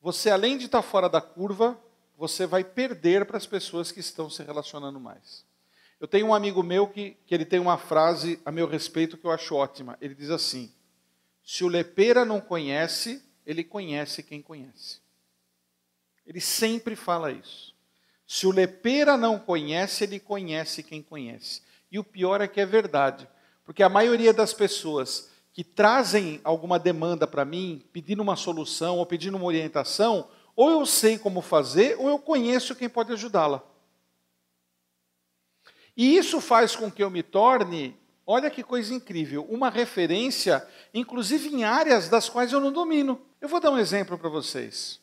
Você, 0.00 0.30
além 0.30 0.56
de 0.56 0.64
estar 0.64 0.80
fora 0.80 1.06
da 1.06 1.20
curva, 1.20 1.78
você 2.16 2.46
vai 2.46 2.64
perder 2.64 3.26
para 3.26 3.36
as 3.36 3.46
pessoas 3.46 3.92
que 3.92 4.00
estão 4.00 4.30
se 4.30 4.42
relacionando 4.42 4.98
mais. 4.98 5.44
Eu 6.00 6.08
tenho 6.08 6.28
um 6.28 6.34
amigo 6.34 6.62
meu 6.62 6.88
que, 6.88 7.14
que 7.26 7.34
ele 7.34 7.44
tem 7.44 7.60
uma 7.60 7.76
frase 7.76 8.40
a 8.42 8.50
meu 8.50 8.66
respeito 8.66 9.18
que 9.18 9.26
eu 9.26 9.30
acho 9.30 9.54
ótima. 9.54 9.98
Ele 10.00 10.14
diz 10.14 10.30
assim: 10.30 10.72
se 11.50 11.64
o 11.64 11.68
lepeira 11.68 12.26
não 12.26 12.42
conhece, 12.42 13.24
ele 13.46 13.64
conhece 13.64 14.22
quem 14.22 14.42
conhece. 14.42 15.00
Ele 16.26 16.42
sempre 16.42 16.94
fala 16.94 17.32
isso. 17.32 17.74
Se 18.26 18.46
o 18.46 18.50
lepeira 18.50 19.16
não 19.16 19.38
conhece, 19.38 20.04
ele 20.04 20.20
conhece 20.20 20.82
quem 20.82 21.02
conhece. 21.02 21.62
E 21.90 21.98
o 21.98 22.04
pior 22.04 22.42
é 22.42 22.46
que 22.46 22.60
é 22.60 22.66
verdade, 22.66 23.26
porque 23.64 23.82
a 23.82 23.88
maioria 23.88 24.30
das 24.30 24.52
pessoas 24.52 25.30
que 25.54 25.64
trazem 25.64 26.38
alguma 26.44 26.78
demanda 26.78 27.26
para 27.26 27.46
mim, 27.46 27.82
pedindo 27.94 28.22
uma 28.22 28.36
solução 28.36 28.98
ou 28.98 29.06
pedindo 29.06 29.38
uma 29.38 29.46
orientação, 29.46 30.28
ou 30.54 30.70
eu 30.70 30.84
sei 30.84 31.16
como 31.16 31.40
fazer, 31.40 31.98
ou 31.98 32.10
eu 32.10 32.18
conheço 32.18 32.76
quem 32.76 32.90
pode 32.90 33.10
ajudá-la. 33.14 33.64
E 35.96 36.14
isso 36.14 36.42
faz 36.42 36.76
com 36.76 36.90
que 36.90 37.02
eu 37.02 37.08
me 37.08 37.22
torne, 37.22 37.96
olha 38.30 38.50
que 38.50 38.62
coisa 38.62 38.92
incrível, 38.92 39.46
uma 39.48 39.70
referência, 39.70 40.68
inclusive 40.92 41.48
em 41.48 41.64
áreas 41.64 42.10
das 42.10 42.28
quais 42.28 42.52
eu 42.52 42.60
não 42.60 42.70
domino. 42.70 43.18
Eu 43.40 43.48
vou 43.48 43.58
dar 43.58 43.70
um 43.70 43.78
exemplo 43.78 44.18
para 44.18 44.28
vocês. 44.28 45.00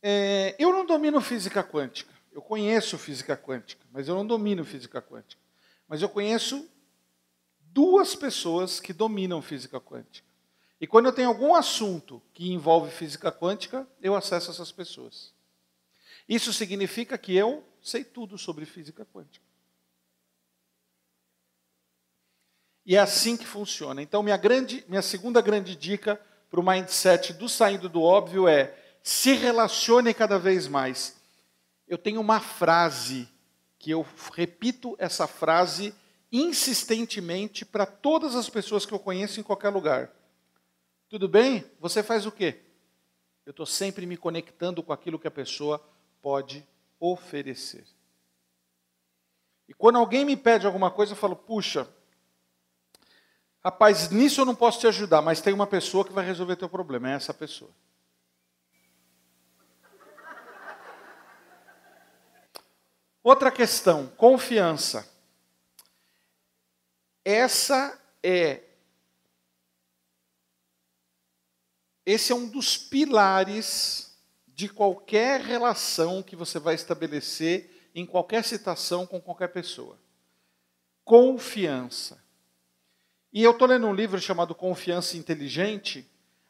É, 0.00 0.54
eu 0.60 0.72
não 0.72 0.86
domino 0.86 1.20
física 1.20 1.64
quântica. 1.64 2.12
Eu 2.30 2.40
conheço 2.40 2.96
física 2.96 3.36
quântica, 3.36 3.84
mas 3.90 4.06
eu 4.06 4.14
não 4.14 4.24
domino 4.24 4.64
física 4.64 5.02
quântica. 5.02 5.42
Mas 5.88 6.00
eu 6.00 6.08
conheço 6.08 6.70
duas 7.58 8.14
pessoas 8.14 8.78
que 8.78 8.92
dominam 8.92 9.42
física 9.42 9.80
quântica. 9.80 10.26
E 10.80 10.86
quando 10.86 11.06
eu 11.06 11.12
tenho 11.12 11.28
algum 11.28 11.56
assunto 11.56 12.22
que 12.32 12.52
envolve 12.52 12.92
física 12.92 13.32
quântica, 13.32 13.86
eu 14.00 14.14
acesso 14.14 14.52
essas 14.52 14.70
pessoas. 14.70 15.32
Isso 16.28 16.52
significa 16.52 17.18
que 17.18 17.34
eu 17.34 17.64
sei 17.82 18.04
tudo 18.04 18.38
sobre 18.38 18.64
física 18.64 19.04
quântica. 19.04 19.51
E 22.84 22.96
é 22.96 22.98
assim 22.98 23.36
que 23.36 23.46
funciona. 23.46 24.02
Então, 24.02 24.22
minha, 24.22 24.36
grande, 24.36 24.84
minha 24.88 25.02
segunda 25.02 25.40
grande 25.40 25.76
dica 25.76 26.20
para 26.50 26.60
o 26.60 26.66
mindset 26.66 27.32
do 27.32 27.48
saindo 27.48 27.88
do 27.88 28.02
óbvio 28.02 28.48
é 28.48 28.76
se 29.02 29.34
relacione 29.34 30.12
cada 30.12 30.38
vez 30.38 30.68
mais. 30.68 31.16
Eu 31.86 31.96
tenho 31.96 32.20
uma 32.20 32.40
frase 32.40 33.28
que 33.78 33.90
eu 33.90 34.06
repito 34.34 34.94
essa 34.98 35.26
frase 35.26 35.94
insistentemente 36.30 37.64
para 37.64 37.84
todas 37.84 38.34
as 38.34 38.48
pessoas 38.48 38.86
que 38.86 38.92
eu 38.92 38.98
conheço 38.98 39.38
em 39.38 39.42
qualquer 39.42 39.68
lugar. 39.68 40.10
Tudo 41.08 41.28
bem? 41.28 41.64
Você 41.78 42.02
faz 42.02 42.24
o 42.26 42.32
quê? 42.32 42.60
Eu 43.44 43.50
estou 43.50 43.66
sempre 43.66 44.06
me 44.06 44.16
conectando 44.16 44.82
com 44.82 44.92
aquilo 44.92 45.18
que 45.18 45.28
a 45.28 45.32
pessoa 45.32 45.84
pode 46.22 46.66
oferecer. 46.98 47.84
E 49.68 49.74
quando 49.74 49.98
alguém 49.98 50.24
me 50.24 50.36
pede 50.36 50.66
alguma 50.66 50.90
coisa, 50.90 51.12
eu 51.12 51.16
falo: 51.16 51.34
puxa, 51.34 51.88
Rapaz, 53.64 54.10
nisso 54.10 54.40
eu 54.40 54.44
não 54.44 54.54
posso 54.54 54.80
te 54.80 54.86
ajudar, 54.88 55.22
mas 55.22 55.40
tem 55.40 55.52
uma 55.52 55.66
pessoa 55.66 56.04
que 56.04 56.12
vai 56.12 56.24
resolver 56.24 56.56
teu 56.56 56.68
problema, 56.68 57.10
é 57.10 57.14
essa 57.14 57.32
pessoa. 57.32 57.70
Outra 63.22 63.52
questão, 63.52 64.08
confiança. 64.16 65.08
Essa 67.24 67.96
é 68.20 68.64
esse 72.04 72.32
é 72.32 72.34
um 72.34 72.48
dos 72.48 72.76
pilares 72.76 74.18
de 74.48 74.68
qualquer 74.68 75.40
relação 75.40 76.20
que 76.20 76.34
você 76.34 76.58
vai 76.58 76.74
estabelecer 76.74 77.90
em 77.94 78.04
qualquer 78.04 78.42
situação 78.42 79.06
com 79.06 79.20
qualquer 79.20 79.48
pessoa. 79.48 79.98
confiança. 81.04 82.21
E 83.32 83.42
eu 83.42 83.52
estou 83.52 83.66
lendo 83.66 83.86
um 83.86 83.94
livro 83.94 84.20
chamado 84.20 84.54
Confiança 84.54 85.16
Inteligente, 85.16 86.06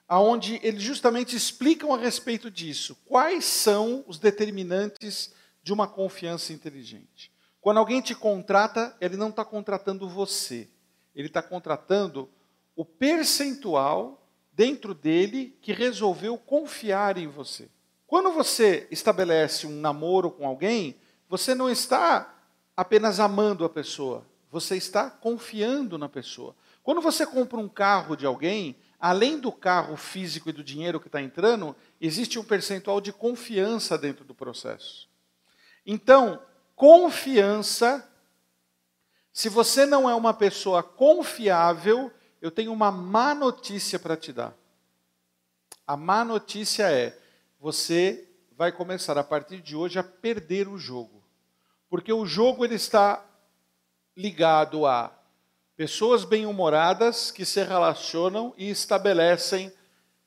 aonde 0.08 0.58
eles 0.64 0.82
justamente 0.82 1.36
explicam 1.36 1.94
a 1.94 1.96
respeito 1.96 2.50
disso. 2.50 2.96
Quais 3.06 3.44
são 3.44 4.04
os 4.08 4.18
determinantes 4.18 5.32
de 5.62 5.72
uma 5.72 5.86
confiança 5.86 6.52
inteligente? 6.52 7.30
Quando 7.60 7.78
alguém 7.78 8.00
te 8.00 8.16
contrata, 8.16 8.96
ele 9.00 9.16
não 9.16 9.28
está 9.28 9.44
contratando 9.44 10.08
você, 10.08 10.68
ele 11.14 11.28
está 11.28 11.40
contratando 11.40 12.28
o 12.74 12.84
percentual 12.84 14.26
dentro 14.52 14.92
dele 14.92 15.56
que 15.62 15.72
resolveu 15.72 16.36
confiar 16.36 17.16
em 17.16 17.28
você. 17.28 17.68
Quando 18.08 18.32
você 18.32 18.88
estabelece 18.90 19.68
um 19.68 19.80
namoro 19.80 20.32
com 20.32 20.46
alguém, 20.46 20.96
você 21.28 21.54
não 21.54 21.70
está 21.70 22.34
apenas 22.76 23.20
amando 23.20 23.64
a 23.64 23.68
pessoa, 23.68 24.26
você 24.50 24.76
está 24.76 25.08
confiando 25.08 25.96
na 25.96 26.08
pessoa. 26.08 26.56
Quando 26.82 27.00
você 27.00 27.24
compra 27.24 27.58
um 27.58 27.68
carro 27.68 28.16
de 28.16 28.26
alguém, 28.26 28.76
além 28.98 29.38
do 29.38 29.52
carro 29.52 29.96
físico 29.96 30.48
e 30.48 30.52
do 30.52 30.64
dinheiro 30.64 31.00
que 31.00 31.08
está 31.08 31.20
entrando, 31.20 31.76
existe 32.00 32.38
um 32.38 32.44
percentual 32.44 33.00
de 33.00 33.12
confiança 33.12 33.96
dentro 33.96 34.24
do 34.24 34.34
processo. 34.34 35.08
Então, 35.84 36.42
confiança, 36.74 38.08
se 39.32 39.48
você 39.48 39.86
não 39.86 40.08
é 40.08 40.14
uma 40.14 40.34
pessoa 40.34 40.82
confiável, 40.82 42.12
eu 42.40 42.50
tenho 42.50 42.72
uma 42.72 42.90
má 42.90 43.34
notícia 43.34 43.98
para 43.98 44.16
te 44.16 44.32
dar. 44.32 44.54
A 45.86 45.96
má 45.96 46.24
notícia 46.24 46.90
é: 46.90 47.18
você 47.58 48.28
vai 48.56 48.72
começar 48.72 49.16
a 49.16 49.24
partir 49.24 49.60
de 49.60 49.74
hoje 49.76 49.98
a 49.98 50.04
perder 50.04 50.68
o 50.68 50.78
jogo. 50.78 51.22
Porque 51.88 52.12
o 52.12 52.26
jogo 52.26 52.64
ele 52.64 52.74
está 52.74 53.24
ligado 54.16 54.86
a 54.86 55.12
Pessoas 55.82 56.24
bem-humoradas 56.24 57.32
que 57.32 57.44
se 57.44 57.60
relacionam 57.60 58.54
e 58.56 58.70
estabelecem 58.70 59.72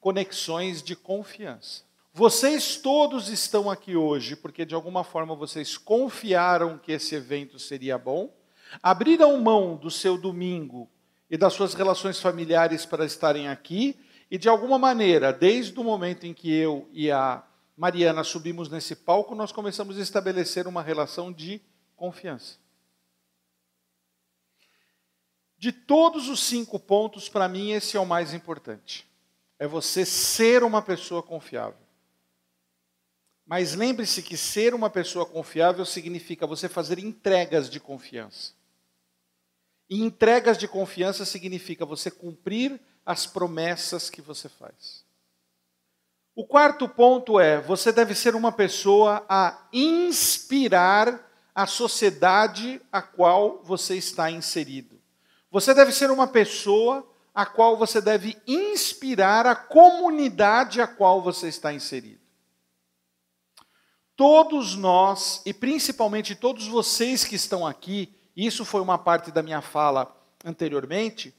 conexões 0.02 0.84
de 0.84 0.98
confiança. 0.98 1.84
Vocês 2.14 2.76
todos 2.76 3.30
estão 3.30 3.72
aqui 3.72 3.96
hoje 3.96 4.36
porque 4.36 4.66
de 4.66 4.76
alguma 4.76 5.02
forma 5.06 5.34
vocês 5.34 5.78
confiaram 5.78 6.78
que 6.78 6.92
esse 6.92 7.16
evento 7.16 7.58
seria 7.58 7.98
bom, 7.98 8.36
abriram 8.84 9.40
mão 9.40 9.78
do 9.78 9.90
seu 9.90 10.18
domingo 10.18 10.90
e 11.32 11.38
das 11.38 11.54
suas 11.54 11.74
relações 11.74 12.20
familiares 12.20 12.86
para 12.86 13.06
estarem 13.06 13.48
aqui 13.48 13.98
e 14.30 14.38
de 14.38 14.50
alguma 14.50 14.78
maneira, 14.78 15.32
desde 15.32 15.80
o 15.80 15.86
momento 15.86 16.28
em 16.28 16.34
que 16.34 16.54
eu 16.54 16.86
e 16.92 17.10
a 17.10 17.42
Mariana 17.78 18.26
subimos 18.26 18.68
nesse 18.68 18.94
palco, 18.94 19.34
nós 19.34 19.54
começamos 19.54 19.98
a 19.98 20.02
estabelecer 20.02 20.68
uma 20.68 20.82
relação 20.82 21.32
de 21.32 21.62
confiança. 21.96 22.65
De 25.66 25.72
todos 25.72 26.30
os 26.30 26.44
cinco 26.44 26.78
pontos, 26.78 27.28
para 27.28 27.48
mim, 27.48 27.72
esse 27.72 27.98
é 27.98 28.00
o 28.00 28.06
mais 28.06 28.36
importante. 28.36 29.04
É 29.58 29.66
você 29.66 30.06
ser 30.06 30.62
uma 30.62 30.80
pessoa 30.80 31.24
confiável. 31.24 31.80
Mas 33.48 33.74
lembre-se 33.74 34.22
que 34.22 34.38
ser 34.38 34.76
uma 34.76 34.92
pessoa 34.92 35.26
confiável 35.26 35.84
significa 35.84 36.46
você 36.46 36.70
fazer 36.70 37.00
entregas 37.00 37.68
de 37.68 37.80
confiança. 37.80 38.54
E 39.90 40.04
entregas 40.04 40.56
de 40.56 40.68
confiança 40.68 41.26
significa 41.26 41.84
você 41.84 42.12
cumprir 42.12 42.80
as 43.04 43.26
promessas 43.26 44.08
que 44.08 44.22
você 44.22 44.48
faz. 44.48 45.04
O 46.36 46.46
quarto 46.46 46.88
ponto 46.88 47.40
é: 47.40 47.60
você 47.60 47.92
deve 47.92 48.14
ser 48.14 48.36
uma 48.36 48.52
pessoa 48.52 49.26
a 49.28 49.68
inspirar 49.74 51.28
a 51.56 51.66
sociedade 51.66 52.80
a 52.92 53.02
qual 53.02 53.64
você 53.64 53.96
está 53.96 54.30
inserido. 54.30 54.95
Você 55.56 55.74
deve 55.74 55.94
ser 55.94 56.12
uma 56.12 56.28
pessoa 56.28 57.10
a 57.34 57.46
qual 57.46 57.78
você 57.78 58.02
deve 58.02 58.38
inspirar 58.46 59.46
a 59.46 59.56
comunidade 59.56 60.82
a 60.82 60.88
qual 60.88 61.22
você 61.22 61.48
está 61.48 61.72
inserido. 61.72 62.20
Todos 64.18 64.76
nós, 64.76 65.42
e 65.46 65.54
principalmente 65.54 66.36
todos 66.36 66.68
vocês 66.68 67.24
que 67.24 67.38
estão 67.38 67.66
aqui, 67.66 68.14
isso 68.36 68.66
foi 68.66 68.82
uma 68.82 68.98
parte 68.98 69.32
da 69.32 69.42
minha 69.42 69.62
fala 69.62 70.14
anteriormente, 70.44 71.34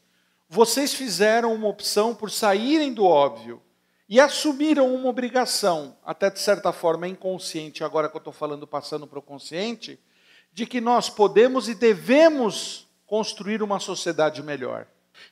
vocês 0.48 0.94
fizeram 0.94 1.52
uma 1.52 1.68
opção 1.68 2.14
por 2.14 2.30
saírem 2.30 2.94
do 2.94 3.04
óbvio 3.04 3.60
e 4.08 4.18
assumiram 4.18 4.94
uma 4.94 5.10
obrigação, 5.10 5.94
até 6.02 6.30
de 6.30 6.40
certa 6.40 6.72
forma 6.72 7.06
inconsciente, 7.06 7.84
agora 7.84 8.08
que 8.08 8.16
eu 8.16 8.20
estou 8.20 8.32
falando 8.32 8.66
passando 8.66 9.06
para 9.06 9.18
o 9.18 9.22
consciente, 9.22 10.00
de 10.54 10.64
que 10.64 10.80
nós 10.80 11.10
podemos 11.10 11.68
e 11.68 11.74
devemos 11.74 12.85
construir 13.06 13.62
uma 13.62 13.78
sociedade 13.78 14.42
melhor. 14.42 14.86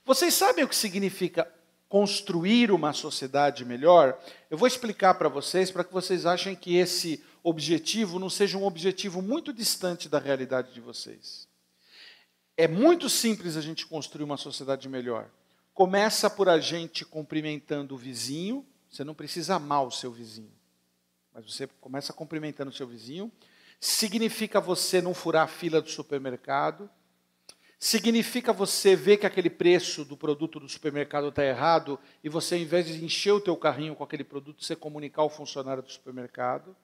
Vocês 0.05 0.33
sabem 0.35 0.65
o 0.65 0.69
que 0.69 0.77
significa 0.77 1.51
construir 1.89 2.71
uma 2.71 2.93
sociedade 2.93 3.65
melhor? 3.65 4.19
Eu 4.51 4.57
vou 4.57 4.67
explicar 4.67 5.15
para 5.15 5.29
vocês, 5.29 5.71
para 5.71 5.85
que 5.85 5.93
vocês 5.93 6.25
achem 6.25 6.57
que 6.57 6.77
esse 6.77 7.23
objetivo 7.43 8.19
não 8.19 8.31
seja 8.31 8.57
um 8.57 8.65
objetivo 8.65 9.21
muito 9.21 9.53
distante 9.53 10.09
da 10.09 10.19
realidade 10.19 10.73
de 10.73 10.81
vocês. 10.81 11.47
É 12.57 12.67
muito 12.67 13.09
simples 13.09 13.57
a 13.57 13.61
gente 13.61 13.87
construir 13.87 14.25
uma 14.25 14.37
sociedade 14.37 14.89
melhor. 14.89 15.29
Começa 15.75 16.31
por 16.31 16.49
a 16.49 16.59
gente 16.59 17.05
cumprimentando 17.05 17.95
o 17.95 17.99
vizinho, 17.99 18.65
você 18.89 19.03
não 19.03 19.15
precisa 19.15 19.57
amar 19.57 19.85
o 19.85 19.91
seu 19.91 20.13
vizinho, 20.13 20.53
mas 21.33 21.45
você 21.45 21.67
começa 21.81 22.13
cumprimentando 22.13 22.71
o 22.71 22.75
seu 22.75 22.87
vizinho. 22.87 23.31
Significa 23.81 24.61
você 24.61 25.03
não 25.03 25.13
furar 25.13 25.43
a 25.43 25.49
fila 25.49 25.83
do 25.83 25.91
supermercado, 25.91 26.89
significa 27.85 28.51
você 28.51 28.97
ver 28.97 29.19
que 29.19 29.27
aquele 29.27 29.51
preço 29.51 30.07
do 30.07 30.17
produto 30.17 30.59
do 30.59 30.67
supermercado 30.67 31.29
está 31.29 31.45
errado 31.45 32.01
e 32.23 32.31
você, 32.31 32.55
ao 32.55 32.61
invés 32.63 32.87
de 32.87 33.05
encher 33.05 33.33
o 33.33 33.41
teu 33.41 33.55
carrinho 33.59 33.95
com 33.95 34.03
aquele 34.03 34.25
produto, 34.25 34.65
você 34.65 34.75
comunicar 34.75 35.21
ao 35.21 35.29
funcionário 35.29 35.83
do 35.83 35.93
supermercado. 35.93 36.75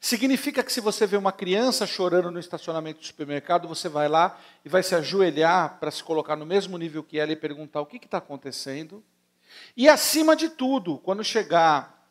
Significa 0.00 0.64
que 0.64 0.72
se 0.72 0.80
você 0.80 1.06
vê 1.06 1.16
uma 1.16 1.30
criança 1.30 1.86
chorando 1.86 2.32
no 2.32 2.40
estacionamento 2.40 2.98
do 2.98 3.06
supermercado, 3.06 3.68
você 3.68 3.88
vai 3.88 4.08
lá 4.08 4.36
e 4.64 4.68
vai 4.68 4.82
se 4.82 4.96
ajoelhar 4.96 5.78
para 5.78 5.92
se 5.92 6.02
colocar 6.02 6.34
no 6.34 6.44
mesmo 6.44 6.76
nível 6.78 7.04
que 7.04 7.16
ela 7.16 7.30
e 7.30 7.36
perguntar 7.36 7.80
o 7.80 7.86
que 7.86 8.04
está 8.04 8.18
acontecendo. 8.18 9.04
E 9.76 9.88
acima 9.88 10.34
de 10.34 10.48
tudo, 10.48 10.98
quando 10.98 11.22
chegar 11.22 12.10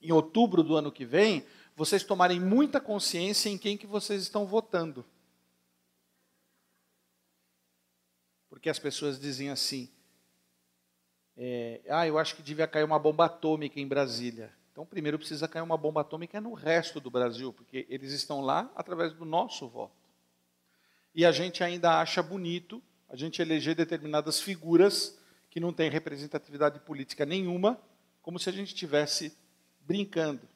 em 0.00 0.10
outubro 0.10 0.62
do 0.62 0.74
ano 0.74 0.90
que 0.90 1.04
vem, 1.04 1.44
vocês 1.76 2.02
tomarem 2.02 2.40
muita 2.40 2.80
consciência 2.80 3.50
em 3.50 3.58
quem 3.58 3.76
que 3.76 3.86
vocês 3.86 4.22
estão 4.22 4.46
votando. 4.46 5.04
Porque 8.62 8.70
as 8.70 8.78
pessoas 8.78 9.18
dizem 9.18 9.50
assim: 9.50 9.88
é, 11.36 11.80
ah, 11.88 12.06
eu 12.06 12.16
acho 12.16 12.36
que 12.36 12.42
devia 12.42 12.68
cair 12.68 12.84
uma 12.84 12.96
bomba 12.96 13.24
atômica 13.24 13.80
em 13.80 13.88
Brasília. 13.88 14.52
Então, 14.70 14.86
primeiro 14.86 15.18
precisa 15.18 15.48
cair 15.48 15.62
uma 15.62 15.76
bomba 15.76 16.02
atômica 16.02 16.40
no 16.40 16.54
resto 16.54 17.00
do 17.00 17.10
Brasil, 17.10 17.52
porque 17.52 17.84
eles 17.90 18.12
estão 18.12 18.40
lá 18.40 18.70
através 18.76 19.12
do 19.14 19.24
nosso 19.24 19.68
voto. 19.68 19.96
E 21.12 21.26
a 21.26 21.32
gente 21.32 21.64
ainda 21.64 22.00
acha 22.00 22.22
bonito 22.22 22.80
a 23.10 23.16
gente 23.16 23.42
eleger 23.42 23.74
determinadas 23.74 24.40
figuras 24.40 25.18
que 25.50 25.58
não 25.58 25.72
têm 25.72 25.90
representatividade 25.90 26.78
política 26.78 27.26
nenhuma, 27.26 27.76
como 28.22 28.38
se 28.38 28.48
a 28.48 28.52
gente 28.52 28.68
estivesse 28.68 29.36
brincando. 29.80 30.48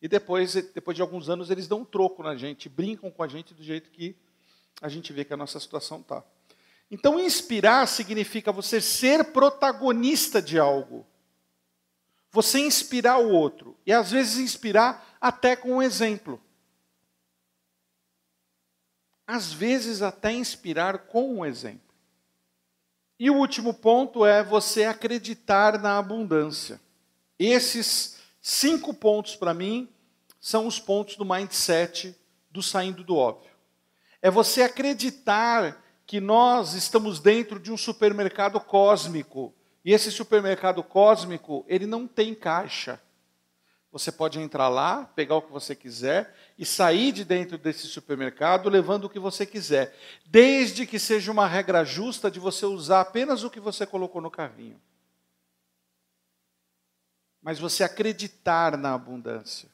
E 0.00 0.06
depois, 0.06 0.54
depois 0.72 0.94
de 0.94 1.02
alguns 1.02 1.28
anos, 1.28 1.50
eles 1.50 1.66
dão 1.66 1.80
um 1.80 1.84
troco 1.84 2.22
na 2.22 2.36
gente, 2.36 2.68
brincam 2.68 3.10
com 3.10 3.24
a 3.24 3.26
gente 3.26 3.52
do 3.52 3.64
jeito 3.64 3.90
que 3.90 4.14
a 4.80 4.88
gente 4.88 5.12
vê 5.12 5.24
que 5.24 5.34
a 5.34 5.36
nossa 5.36 5.58
situação 5.58 5.98
está. 5.98 6.24
Então, 6.92 7.18
inspirar 7.18 7.88
significa 7.88 8.52
você 8.52 8.78
ser 8.78 9.32
protagonista 9.32 10.42
de 10.42 10.58
algo. 10.58 11.06
Você 12.30 12.58
inspirar 12.60 13.16
o 13.16 13.30
outro. 13.30 13.74
E 13.86 13.92
às 13.94 14.10
vezes 14.10 14.36
inspirar 14.36 15.16
até 15.18 15.56
com 15.56 15.76
um 15.76 15.82
exemplo. 15.82 16.38
Às 19.26 19.54
vezes 19.54 20.02
até 20.02 20.32
inspirar 20.32 21.06
com 21.06 21.38
um 21.38 21.46
exemplo. 21.46 21.80
E 23.18 23.30
o 23.30 23.36
último 23.36 23.72
ponto 23.72 24.26
é 24.26 24.44
você 24.44 24.84
acreditar 24.84 25.80
na 25.80 25.96
abundância. 25.96 26.78
Esses 27.38 28.18
cinco 28.42 28.92
pontos, 28.92 29.34
para 29.34 29.54
mim, 29.54 29.88
são 30.38 30.66
os 30.66 30.78
pontos 30.78 31.16
do 31.16 31.24
mindset 31.24 32.14
do 32.50 32.62
saindo 32.62 33.02
do 33.02 33.16
óbvio. 33.16 33.50
É 34.20 34.30
você 34.30 34.60
acreditar 34.60 35.82
que 36.12 36.20
nós 36.20 36.74
estamos 36.74 37.20
dentro 37.20 37.58
de 37.58 37.72
um 37.72 37.76
supermercado 37.78 38.60
cósmico. 38.60 39.54
E 39.82 39.94
esse 39.94 40.12
supermercado 40.12 40.82
cósmico, 40.82 41.64
ele 41.66 41.86
não 41.86 42.06
tem 42.06 42.34
caixa. 42.34 43.00
Você 43.90 44.12
pode 44.12 44.38
entrar 44.38 44.68
lá, 44.68 45.06
pegar 45.16 45.36
o 45.36 45.40
que 45.40 45.50
você 45.50 45.74
quiser 45.74 46.36
e 46.58 46.66
sair 46.66 47.12
de 47.12 47.24
dentro 47.24 47.56
desse 47.56 47.86
supermercado 47.86 48.68
levando 48.68 49.06
o 49.06 49.08
que 49.08 49.18
você 49.18 49.46
quiser, 49.46 49.96
desde 50.26 50.86
que 50.86 50.98
seja 50.98 51.32
uma 51.32 51.46
regra 51.46 51.82
justa 51.82 52.30
de 52.30 52.38
você 52.38 52.66
usar 52.66 53.00
apenas 53.00 53.42
o 53.42 53.48
que 53.48 53.58
você 53.58 53.86
colocou 53.86 54.20
no 54.20 54.30
carrinho. 54.30 54.78
Mas 57.40 57.58
você 57.58 57.82
acreditar 57.82 58.76
na 58.76 58.92
abundância, 58.92 59.70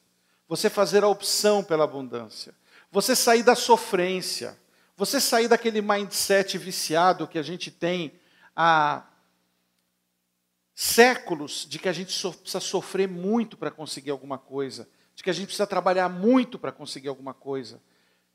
você 0.47 0.69
fazer 0.69 1.03
a 1.03 1.07
opção 1.09 1.61
pela 1.61 1.83
abundância, 1.83 2.55
você 2.89 3.13
sair 3.13 3.43
da 3.43 3.55
sofrência, 3.55 4.57
Você 4.99 5.21
sair 5.21 5.47
daquele 5.47 5.81
mindset 5.81 6.57
viciado 6.57 7.25
que 7.25 7.39
a 7.39 7.41
gente 7.41 7.71
tem 7.71 8.19
há 8.53 9.07
séculos 10.75 11.65
de 11.69 11.79
que 11.79 11.87
a 11.87 11.93
gente 11.93 12.11
so 12.11 12.33
precisa 12.33 12.59
sofrer 12.59 13.07
muito 13.07 13.55
para 13.55 13.71
conseguir 13.71 14.11
alguma 14.11 14.37
coisa, 14.37 14.89
de 15.15 15.23
que 15.23 15.29
a 15.29 15.33
gente 15.33 15.45
precisa 15.45 15.65
trabalhar 15.65 16.09
muito 16.09 16.59
para 16.59 16.73
conseguir 16.73 17.07
alguma 17.07 17.33
coisa, 17.33 17.81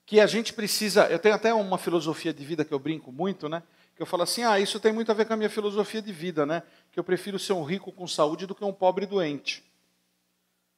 que 0.06 0.18
a 0.18 0.26
gente 0.26 0.54
precisa. 0.54 1.04
Eu 1.08 1.18
tenho 1.18 1.34
até 1.34 1.52
uma 1.52 1.76
filosofia 1.76 2.32
de 2.32 2.42
vida 2.42 2.64
que 2.64 2.72
eu 2.72 2.78
brinco 2.78 3.12
muito, 3.12 3.46
né? 3.46 3.62
Que 3.94 4.00
eu 4.00 4.06
falo 4.06 4.22
assim: 4.22 4.42
ah, 4.42 4.58
isso 4.58 4.80
tem 4.80 4.90
muito 4.90 5.12
a 5.12 5.14
ver 5.14 5.26
com 5.26 5.34
a 5.34 5.36
minha 5.36 5.50
filosofia 5.50 6.00
de 6.00 6.14
vida, 6.14 6.46
né? 6.46 6.62
Que 6.90 6.98
eu 6.98 7.04
prefiro 7.04 7.38
ser 7.38 7.52
um 7.52 7.62
rico 7.62 7.92
com 7.92 8.06
saúde 8.06 8.46
do 8.46 8.54
que 8.54 8.64
um 8.64 8.72
pobre 8.72 9.04
doente. 9.04 9.62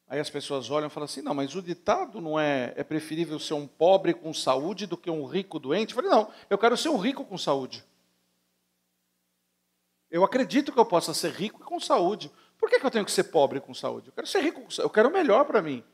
Aí 0.08 0.20
as 0.20 0.30
pessoas 0.30 0.70
olham 0.70 0.86
e 0.86 0.90
falam 0.90 1.06
assim: 1.06 1.20
não, 1.20 1.34
mas 1.34 1.54
o 1.54 1.62
ditado 1.62 2.20
não 2.20 2.38
é 2.38 2.72
é 2.76 2.84
preferível 2.84 3.38
ser 3.38 3.54
um 3.54 3.66
pobre 3.66 4.14
com 4.14 4.32
saúde 4.32 4.86
do 4.86 4.96
que 4.96 5.10
um 5.10 5.26
rico 5.26 5.58
doente? 5.58 5.90
Eu 5.90 5.96
falei: 5.96 6.10
não, 6.10 6.30
eu 6.48 6.56
quero 6.56 6.76
ser 6.76 6.88
um 6.88 6.96
rico 6.96 7.24
com 7.24 7.36
saúde. 7.36 7.84
Eu 10.10 10.22
acredito 10.22 10.72
que 10.72 10.78
eu 10.78 10.86
possa 10.86 11.12
ser 11.12 11.32
rico 11.32 11.60
com 11.64 11.80
saúde. 11.80 12.30
Por 12.58 12.70
que, 12.70 12.78
que 12.78 12.86
eu 12.86 12.90
tenho 12.90 13.04
que 13.04 13.12
ser 13.12 13.24
pobre 13.24 13.60
com 13.60 13.74
saúde? 13.74 14.08
Eu 14.08 14.12
quero 14.12 14.26
ser 14.26 14.40
rico, 14.40 14.62
eu 14.78 14.88
quero 14.88 15.08
o 15.08 15.12
melhor 15.12 15.44
para 15.44 15.60
mim. 15.60 15.84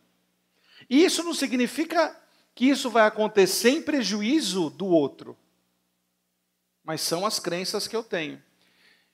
E 0.89 1.05
isso 1.05 1.23
não 1.25 1.35
significa 1.35 2.17
que 2.55 2.69
isso 2.69 2.91
vai 2.91 3.07
acontecer 3.07 3.71
em 3.71 3.83
prejuízo 3.83 4.69
do 4.71 4.87
outro. 4.87 5.37
Mas 6.85 7.01
são 7.01 7.25
as 7.25 7.39
crenças 7.39 7.89
que 7.89 7.97
eu 7.97 8.03
tenho. 8.03 8.43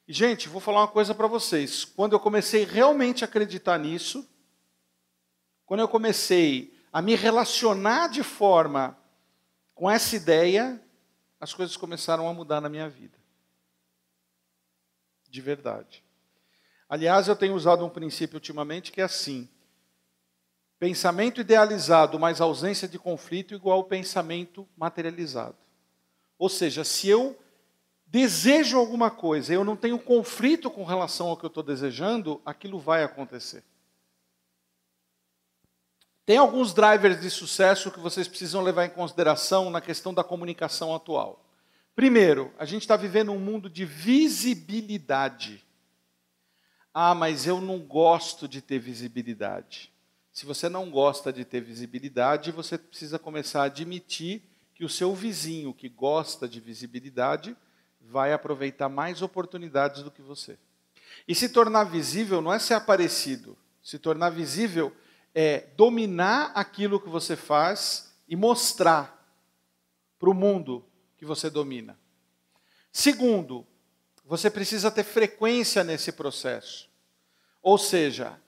E, 0.06 0.12
gente, 0.12 0.48
vou 0.48 0.61
falar 0.61 0.80
uma 0.80 0.88
coisa 0.88 1.14
para 1.14 1.26
vocês. 1.26 1.84
Quando 1.84 2.14
eu 2.14 2.20
comecei 2.20 2.64
realmente 2.64 3.24
a 3.24 3.28
acreditar 3.28 3.78
nisso, 3.78 4.28
quando 5.68 5.81
eu 5.81 5.88
comecei 5.88 6.74
a 6.90 7.02
me 7.02 7.14
relacionar 7.14 8.09
de 8.09 8.22
forma 8.22 8.98
com 9.74 9.88
essa 9.88 10.16
ideia, 10.16 10.83
as 11.38 11.52
coisas 11.52 11.76
começaram 11.76 12.26
a 12.26 12.33
mudar 12.33 12.59
na 12.62 12.70
minha 12.70 12.88
vida. 12.88 13.18
De 15.28 15.42
verdade. 15.42 16.02
Aliás, 16.88 17.28
eu 17.28 17.37
tenho 17.37 17.54
usado 17.54 17.85
um 17.85 17.90
princípio 17.90 18.37
ultimamente 18.37 18.90
que 18.90 19.02
é 19.02 19.04
assim: 19.04 19.46
pensamento 20.78 21.42
idealizado 21.42 22.18
mais 22.18 22.40
ausência 22.40 22.88
de 22.88 22.98
conflito 22.98 23.54
igual 23.54 23.85
pensamento 23.85 24.66
materializado. 24.74 25.59
Ou 26.38 26.48
seja, 26.48 26.83
se 26.83 27.11
eu 27.11 27.38
desejo 28.07 28.78
alguma 28.78 29.11
coisa, 29.11 29.52
eu 29.52 29.64
não 29.64 29.76
tenho 29.76 29.98
conflito 29.98 30.70
com 30.70 30.85
relação 30.85 31.28
ao 31.28 31.37
que 31.37 31.44
eu 31.44 31.48
estou 31.48 31.62
desejando, 31.62 32.40
aquilo 32.42 32.78
vai 32.78 33.04
acontecer. 33.04 33.62
Tem 36.28 36.36
alguns 36.36 36.74
drivers 36.74 37.22
de 37.22 37.30
sucesso 37.30 37.90
que 37.90 37.98
vocês 37.98 38.28
precisam 38.28 38.60
levar 38.60 38.84
em 38.84 38.90
consideração 38.90 39.70
na 39.70 39.80
questão 39.80 40.12
da 40.12 40.22
comunicação 40.22 40.94
atual. 40.94 41.42
Primeiro, 41.96 42.52
a 42.58 42.66
gente 42.66 42.82
está 42.82 42.96
vivendo 42.96 43.32
um 43.32 43.38
mundo 43.38 43.70
de 43.70 43.86
visibilidade. 43.86 45.64
Ah, 46.92 47.14
mas 47.14 47.46
eu 47.46 47.62
não 47.62 47.78
gosto 47.78 48.46
de 48.46 48.60
ter 48.60 48.78
visibilidade. 48.78 49.90
Se 50.30 50.44
você 50.44 50.68
não 50.68 50.90
gosta 50.90 51.32
de 51.32 51.46
ter 51.46 51.62
visibilidade, 51.62 52.52
você 52.52 52.76
precisa 52.76 53.18
começar 53.18 53.62
a 53.62 53.64
admitir 53.64 54.42
que 54.74 54.84
o 54.84 54.88
seu 54.88 55.14
vizinho 55.14 55.72
que 55.72 55.88
gosta 55.88 56.46
de 56.46 56.60
visibilidade 56.60 57.56
vai 58.02 58.34
aproveitar 58.34 58.90
mais 58.90 59.22
oportunidades 59.22 60.02
do 60.02 60.10
que 60.10 60.20
você. 60.20 60.58
E 61.26 61.34
se 61.34 61.48
tornar 61.48 61.84
visível 61.84 62.42
não 62.42 62.52
é 62.52 62.58
ser 62.58 62.74
aparecido. 62.74 63.56
Se 63.82 63.98
tornar 63.98 64.28
visível 64.28 64.94
dominar 65.76 66.52
aquilo 66.54 67.00
que 67.00 67.08
você 67.08 67.36
faz 67.36 68.12
e 68.28 68.34
mostrar 68.34 69.18
para 70.18 70.30
o 70.30 70.34
mundo 70.34 70.84
que 71.16 71.24
você 71.24 71.48
domina. 71.48 71.98
Segundo, 72.92 73.66
você 74.24 74.50
precisa 74.50 74.90
ter 74.90 75.04
frequência 75.04 75.84
nesse 75.84 76.12
processo. 76.12 76.88
Ou 77.62 77.78
seja, 77.78 78.38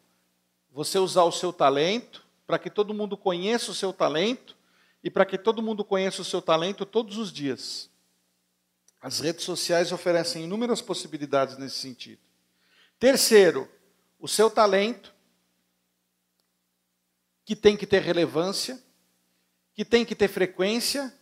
você 0.70 0.98
usar 0.98 1.24
o 1.24 1.32
seu 1.32 1.52
talento 1.52 2.26
para 2.46 2.58
que 2.58 2.68
todo 2.68 2.94
mundo 2.94 3.16
conheça 3.16 3.70
o 3.70 3.74
seu 3.74 3.92
talento 3.92 4.56
e 5.02 5.10
para 5.10 5.24
que 5.24 5.38
todo 5.38 5.62
mundo 5.62 5.84
conheça 5.84 6.20
o 6.20 6.24
seu 6.24 6.42
talento 6.42 6.84
todos 6.84 7.16
os 7.16 7.32
dias. 7.32 7.88
As 9.00 9.20
redes 9.20 9.44
sociais 9.44 9.92
oferecem 9.92 10.44
inúmeras 10.44 10.82
possibilidades 10.82 11.56
nesse 11.56 11.76
sentido. 11.76 12.20
Terceiro, 12.98 13.68
o 14.18 14.28
seu 14.28 14.50
talento 14.50 15.14
que 17.50 17.56
tem 17.56 17.76
que 17.76 17.84
ter 17.84 18.00
relevância, 18.00 18.80
que 19.74 19.84
tem 19.84 20.04
que 20.04 20.14
ter 20.14 20.28
frequência, 20.28 21.12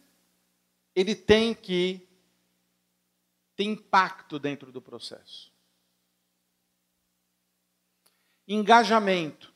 ele 0.95 1.15
tem 1.15 1.55
que 1.55 2.07
ter 3.57 3.65
impacto 3.65 4.39
dentro 4.39 4.71
do 4.71 4.83
processo. 4.83 5.51
Engajamento. 8.47 9.55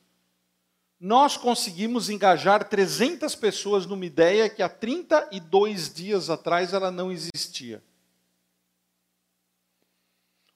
Nós 0.98 1.36
conseguimos 1.36 2.08
engajar 2.08 2.66
300 2.66 3.34
pessoas 3.34 3.84
numa 3.84 4.06
ideia 4.06 4.48
que 4.48 4.62
há 4.62 4.68
32 4.70 5.92
dias 5.92 6.30
atrás 6.30 6.72
ela 6.72 6.90
não 6.90 7.12
existia. 7.12 7.84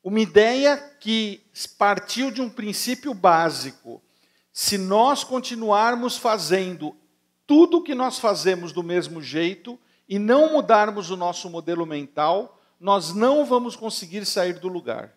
Uma 0.02 0.20
ideia 0.20 0.78
que 0.98 1.44
partiu 1.76 2.30
de 2.30 2.40
um 2.40 2.48
princípio 2.48 3.12
básico 3.12 4.02
se 4.58 4.78
nós 4.78 5.22
continuarmos 5.22 6.16
fazendo 6.16 6.96
tudo 7.46 7.76
o 7.76 7.82
que 7.82 7.94
nós 7.94 8.18
fazemos 8.18 8.72
do 8.72 8.82
mesmo 8.82 9.20
jeito 9.20 9.78
e 10.08 10.18
não 10.18 10.50
mudarmos 10.50 11.10
o 11.10 11.16
nosso 11.16 11.50
modelo 11.50 11.84
mental, 11.84 12.58
nós 12.80 13.12
não 13.12 13.44
vamos 13.44 13.76
conseguir 13.76 14.24
sair 14.24 14.58
do 14.58 14.68
lugar. 14.68 15.14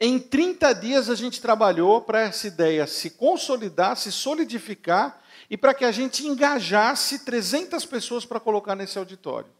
Em 0.00 0.18
30 0.18 0.72
dias 0.72 1.08
a 1.08 1.14
gente 1.14 1.40
trabalhou 1.40 2.02
para 2.02 2.22
essa 2.22 2.48
ideia 2.48 2.84
se 2.84 3.10
consolidar, 3.10 3.96
se 3.96 4.10
solidificar 4.10 5.22
e 5.48 5.56
para 5.56 5.72
que 5.72 5.84
a 5.84 5.92
gente 5.92 6.26
engajasse 6.26 7.20
300 7.20 7.86
pessoas 7.86 8.24
para 8.24 8.40
colocar 8.40 8.74
nesse 8.74 8.98
auditório. 8.98 9.52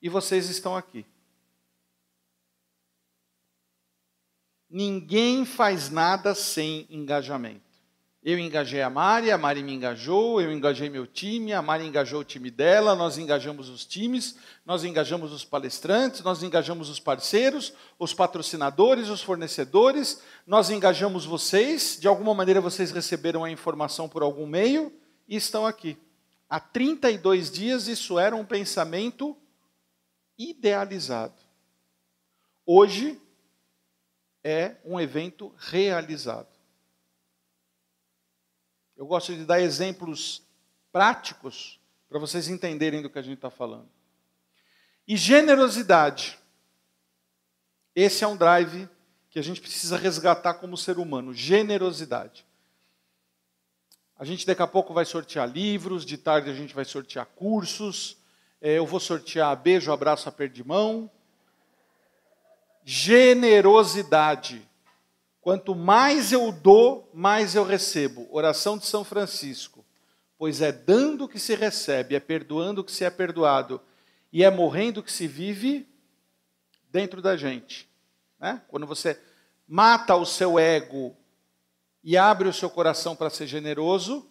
E 0.00 0.08
vocês 0.08 0.48
estão 0.48 0.76
aqui. 0.76 1.04
Ninguém 4.70 5.44
faz 5.44 5.90
nada 5.90 6.36
sem 6.36 6.86
engajamento. 6.88 7.69
Eu 8.22 8.38
engajei 8.38 8.82
a 8.82 8.90
Mari, 8.90 9.30
a 9.30 9.38
Mari 9.38 9.62
me 9.62 9.72
engajou, 9.72 10.42
eu 10.42 10.52
engajei 10.52 10.90
meu 10.90 11.06
time, 11.06 11.54
a 11.54 11.62
Mari 11.62 11.86
engajou 11.86 12.20
o 12.20 12.24
time 12.24 12.50
dela, 12.50 12.94
nós 12.94 13.16
engajamos 13.16 13.70
os 13.70 13.86
times, 13.86 14.36
nós 14.64 14.84
engajamos 14.84 15.32
os 15.32 15.42
palestrantes, 15.42 16.20
nós 16.20 16.42
engajamos 16.42 16.90
os 16.90 17.00
parceiros, 17.00 17.72
os 17.98 18.12
patrocinadores, 18.12 19.08
os 19.08 19.22
fornecedores, 19.22 20.22
nós 20.46 20.68
engajamos 20.68 21.24
vocês, 21.24 21.96
de 21.98 22.06
alguma 22.06 22.34
maneira 22.34 22.60
vocês 22.60 22.90
receberam 22.90 23.42
a 23.42 23.50
informação 23.50 24.06
por 24.06 24.22
algum 24.22 24.46
meio 24.46 24.92
e 25.26 25.36
estão 25.36 25.64
aqui. 25.64 25.96
Há 26.46 26.60
32 26.60 27.50
dias 27.50 27.88
isso 27.88 28.18
era 28.18 28.36
um 28.36 28.44
pensamento 28.44 29.34
idealizado. 30.36 31.40
Hoje 32.66 33.18
é 34.44 34.76
um 34.84 35.00
evento 35.00 35.54
realizado. 35.56 36.49
Eu 39.00 39.06
gosto 39.06 39.34
de 39.34 39.46
dar 39.46 39.62
exemplos 39.62 40.42
práticos 40.92 41.80
para 42.06 42.18
vocês 42.18 42.48
entenderem 42.48 43.00
do 43.00 43.08
que 43.08 43.18
a 43.18 43.22
gente 43.22 43.36
está 43.36 43.48
falando. 43.48 43.88
E 45.08 45.16
generosidade. 45.16 46.38
Esse 47.96 48.24
é 48.24 48.26
um 48.26 48.36
drive 48.36 48.86
que 49.30 49.38
a 49.38 49.42
gente 49.42 49.58
precisa 49.58 49.96
resgatar 49.96 50.52
como 50.52 50.76
ser 50.76 50.98
humano. 50.98 51.32
Generosidade. 51.32 52.44
A 54.18 54.24
gente 54.26 54.46
daqui 54.46 54.60
a 54.60 54.66
pouco 54.66 54.92
vai 54.92 55.06
sortear 55.06 55.48
livros, 55.48 56.04
de 56.04 56.18
tarde 56.18 56.50
a 56.50 56.54
gente 56.54 56.74
vai 56.74 56.84
sortear 56.84 57.24
cursos. 57.24 58.18
É, 58.60 58.76
eu 58.76 58.84
vou 58.84 59.00
sortear 59.00 59.56
beijo, 59.56 59.90
abraço, 59.90 60.28
aperto 60.28 60.54
de 60.54 60.62
mão. 60.62 61.10
Generosidade. 62.84 64.69
Quanto 65.40 65.74
mais 65.74 66.32
eu 66.32 66.52
dou, 66.52 67.10
mais 67.14 67.54
eu 67.54 67.64
recebo. 67.64 68.28
Oração 68.30 68.76
de 68.76 68.86
São 68.86 69.04
Francisco. 69.04 69.84
Pois 70.36 70.60
é 70.60 70.70
dando 70.70 71.28
que 71.28 71.38
se 71.38 71.54
recebe, 71.54 72.14
é 72.14 72.20
perdoando 72.20 72.84
que 72.84 72.92
se 72.92 73.04
é 73.04 73.10
perdoado, 73.10 73.80
e 74.32 74.44
é 74.44 74.50
morrendo 74.50 75.02
que 75.02 75.12
se 75.12 75.26
vive 75.26 75.86
dentro 76.90 77.20
da 77.20 77.36
gente. 77.36 77.88
Né? 78.38 78.60
Quando 78.68 78.86
você 78.86 79.20
mata 79.66 80.14
o 80.16 80.24
seu 80.24 80.58
ego 80.58 81.14
e 82.02 82.16
abre 82.16 82.48
o 82.48 82.52
seu 82.52 82.70
coração 82.70 83.14
para 83.14 83.30
ser 83.30 83.46
generoso, 83.46 84.26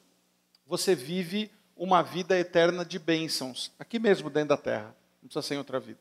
você 0.65 0.95
vive 0.95 1.51
uma 1.75 2.01
vida 2.01 2.37
eterna 2.37 2.83
de 2.83 2.99
bênçãos, 2.99 3.71
aqui 3.79 3.97
mesmo 3.99 4.29
dentro 4.29 4.49
da 4.49 4.57
terra, 4.57 4.95
não 5.21 5.29
precisa 5.29 5.41
ser 5.41 5.55
em 5.55 5.59
outra 5.59 5.79
vida. 5.79 5.99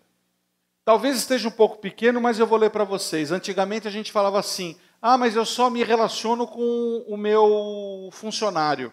Talvez 0.84 1.18
esteja 1.18 1.48
um 1.48 1.52
pouco 1.52 1.78
pequeno, 1.78 2.20
mas 2.20 2.38
eu 2.38 2.46
vou 2.46 2.58
ler 2.58 2.70
para 2.70 2.82
vocês. 2.82 3.30
Antigamente 3.30 3.86
a 3.86 3.90
gente 3.90 4.10
falava 4.10 4.38
assim: 4.38 4.74
ah, 5.00 5.18
mas 5.18 5.36
eu 5.36 5.44
só 5.44 5.70
me 5.70 5.82
relaciono 5.82 6.46
com 6.46 7.04
o 7.06 7.16
meu 7.16 8.08
funcionário. 8.12 8.92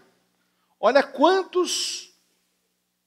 Olha 0.80 1.02
quantos 1.02 2.16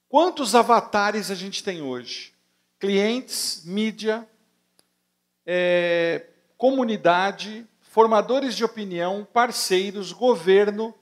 Quantos 0.09 0.55
avatares 0.55 1.31
a 1.31 1.35
gente 1.35 1.63
tem 1.63 1.83
hoje? 1.83 2.33
Clientes, 2.81 3.63
mídia, 3.67 4.27
é, 5.45 6.25
comunidade, 6.57 7.67
formadores 7.83 8.57
de 8.57 8.65
opinião, 8.65 9.29
parceiros, 9.31 10.13
governo, 10.13 10.95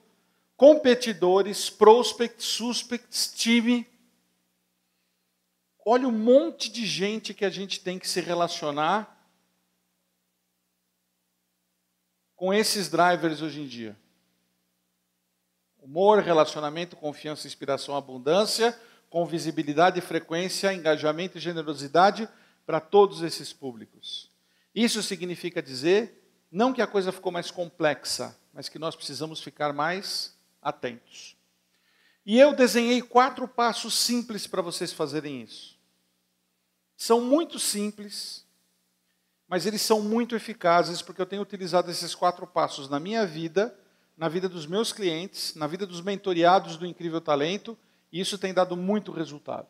competidores, 0.57 1.69
prospects, 1.69 2.45
suspects, 2.45 3.31
time. 3.33 3.87
Olha 5.85 6.05
o 6.05 6.11
monte 6.11 6.69
de 6.69 6.85
gente 6.85 7.33
que 7.33 7.45
a 7.45 7.49
gente 7.49 7.79
tem 7.79 7.97
que 7.97 8.09
se 8.09 8.19
relacionar 8.19 9.16
com 12.37 12.53
esses 12.53 12.87
drivers 12.87 13.41
hoje 13.41 13.61
em 13.61 13.67
dia. 13.67 13.97
Humor, 15.79 16.19
relacionamento, 16.19 16.95
confiança, 16.95 17.47
inspiração, 17.47 17.95
abundância, 17.95 18.79
com 19.09 19.25
visibilidade, 19.25 19.99
frequência, 19.99 20.73
engajamento 20.73 21.37
e 21.37 21.41
generosidade 21.41 22.29
para 22.65 22.79
todos 22.79 23.21
esses 23.23 23.51
públicos. 23.51 24.29
Isso 24.73 25.01
significa 25.01 25.61
dizer 25.61 26.23
não 26.51 26.71
que 26.71 26.81
a 26.81 26.87
coisa 26.87 27.11
ficou 27.11 27.31
mais 27.31 27.49
complexa, 27.49 28.37
mas 28.53 28.69
que 28.69 28.79
nós 28.79 28.95
precisamos 28.95 29.41
ficar 29.41 29.73
mais 29.73 30.37
atentos. 30.61 31.35
E 32.25 32.37
eu 32.37 32.55
desenhei 32.55 33.01
quatro 33.01 33.47
passos 33.47 33.97
simples 33.97 34.45
para 34.45 34.61
vocês 34.61 34.93
fazerem 34.93 35.41
isso. 35.41 35.77
São 36.95 37.21
muito 37.21 37.57
simples, 37.57 38.45
mas 39.47 39.65
eles 39.65 39.81
são 39.81 40.01
muito 40.01 40.35
eficazes 40.35 41.01
porque 41.01 41.21
eu 41.21 41.25
tenho 41.25 41.41
utilizado 41.41 41.89
esses 41.89 42.13
quatro 42.13 42.45
passos 42.45 42.89
na 42.89 42.99
minha 42.99 43.25
vida, 43.25 43.77
na 44.17 44.27
vida 44.27 44.49
dos 44.49 44.65
meus 44.65 44.91
clientes, 44.91 45.55
na 45.55 45.67
vida 45.67 45.85
dos 45.85 46.01
mentoriados 46.01 46.75
do 46.75 46.85
Incrível 46.85 47.21
Talento, 47.21 47.77
e 48.11 48.19
isso 48.19 48.37
tem 48.37 48.53
dado 48.53 48.75
muito 48.75 49.11
resultado. 49.11 49.69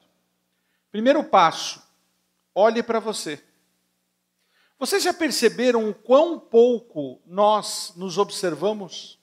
Primeiro 0.91 1.23
passo, 1.23 1.83
olhe 2.55 2.81
para 2.81 2.99
você. 2.99 3.43
Vocês 4.79 5.03
já 5.03 5.13
perceberam 5.13 5.89
o 5.89 5.93
quão 5.93 6.39
pouco 6.39 7.19
nós 7.25 7.93
nos 7.95 8.17
observamos? 8.17 9.19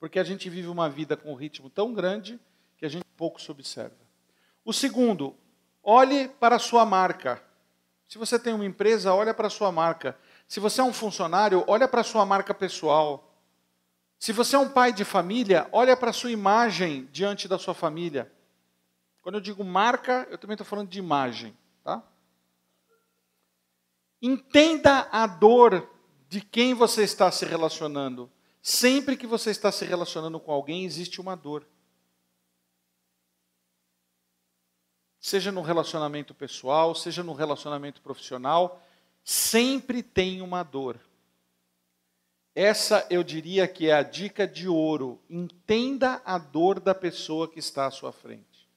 Porque 0.00 0.18
a 0.18 0.24
gente 0.24 0.48
vive 0.48 0.68
uma 0.68 0.88
vida 0.88 1.16
com 1.16 1.32
um 1.32 1.36
ritmo 1.36 1.68
tão 1.68 1.92
grande 1.92 2.38
que 2.76 2.86
a 2.86 2.88
gente 2.88 3.04
pouco 3.16 3.40
se 3.40 3.50
observa. 3.50 3.96
O 4.64 4.72
segundo, 4.72 5.36
olhe 5.82 6.28
para 6.28 6.56
a 6.56 6.60
sua 6.60 6.86
marca. 6.86 7.42
Se 8.08 8.16
você 8.16 8.38
tem 8.38 8.54
uma 8.54 8.64
empresa, 8.64 9.12
olha 9.12 9.34
para 9.34 9.48
a 9.48 9.50
sua 9.50 9.70
marca. 9.70 10.18
Se 10.46 10.58
você 10.58 10.80
é 10.80 10.84
um 10.84 10.94
funcionário, 10.94 11.62
olha 11.66 11.86
para 11.86 12.00
a 12.00 12.04
sua 12.04 12.24
marca 12.24 12.54
pessoal. 12.54 13.34
Se 14.18 14.32
você 14.32 14.56
é 14.56 14.58
um 14.58 14.70
pai 14.70 14.94
de 14.94 15.04
família, 15.04 15.68
olha 15.70 15.94
para 15.94 16.08
a 16.08 16.12
sua 16.14 16.32
imagem 16.32 17.06
diante 17.12 17.46
da 17.46 17.58
sua 17.58 17.74
família. 17.74 18.32
Quando 19.20 19.34
eu 19.34 19.40
digo 19.42 19.62
marca, 19.62 20.26
eu 20.30 20.38
também 20.38 20.54
estou 20.54 20.66
falando 20.66 20.88
de 20.88 20.98
imagem, 20.98 21.56
tá? 21.84 22.02
Entenda 24.22 25.06
a 25.12 25.26
dor 25.26 25.88
de 26.30 26.40
quem 26.40 26.72
você 26.72 27.02
está 27.02 27.30
se 27.30 27.44
relacionando. 27.44 28.30
Sempre 28.62 29.18
que 29.18 29.26
você 29.26 29.50
está 29.50 29.70
se 29.70 29.84
relacionando 29.84 30.40
com 30.40 30.50
alguém, 30.50 30.84
existe 30.84 31.20
uma 31.20 31.36
dor. 31.36 31.66
Seja 35.20 35.50
no 35.50 35.62
relacionamento 35.62 36.34
pessoal, 36.34 36.94
seja 36.94 37.22
no 37.22 37.32
relacionamento 37.32 38.00
profissional, 38.00 38.82
sempre 39.24 40.02
tem 40.02 40.40
uma 40.40 40.62
dor. 40.62 41.00
Essa 42.54 43.06
eu 43.08 43.22
diria 43.22 43.68
que 43.68 43.88
é 43.88 43.92
a 43.92 44.02
dica 44.02 44.46
de 44.46 44.68
ouro. 44.68 45.20
Entenda 45.30 46.20
a 46.24 46.38
dor 46.38 46.80
da 46.80 46.94
pessoa 46.94 47.46
que 47.46 47.58
está 47.58 47.86
à 47.86 47.90
sua 47.90 48.12
frente. 48.12 48.68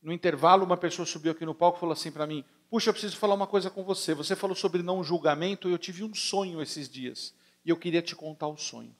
No 0.00 0.12
intervalo, 0.12 0.64
uma 0.64 0.76
pessoa 0.76 1.04
subiu 1.04 1.32
aqui 1.32 1.44
no 1.44 1.54
palco 1.54 1.78
e 1.78 1.80
falou 1.80 1.92
assim 1.92 2.12
para 2.12 2.26
mim: 2.26 2.44
Puxa, 2.70 2.90
eu 2.90 2.94
preciso 2.94 3.16
falar 3.16 3.34
uma 3.34 3.46
coisa 3.46 3.68
com 3.68 3.82
você. 3.82 4.14
Você 4.14 4.36
falou 4.36 4.54
sobre 4.54 4.82
não 4.82 5.02
julgamento 5.02 5.68
e 5.68 5.72
eu 5.72 5.78
tive 5.78 6.04
um 6.04 6.14
sonho 6.14 6.62
esses 6.62 6.88
dias. 6.88 7.34
E 7.64 7.70
eu 7.70 7.76
queria 7.76 8.00
te 8.00 8.14
contar 8.14 8.46
o 8.46 8.56
sonho. 8.56 8.94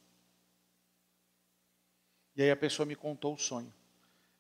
E 2.34 2.42
aí 2.42 2.50
a 2.50 2.56
pessoa 2.56 2.84
me 2.86 2.96
contou 2.96 3.34
o 3.34 3.38
sonho. 3.38 3.72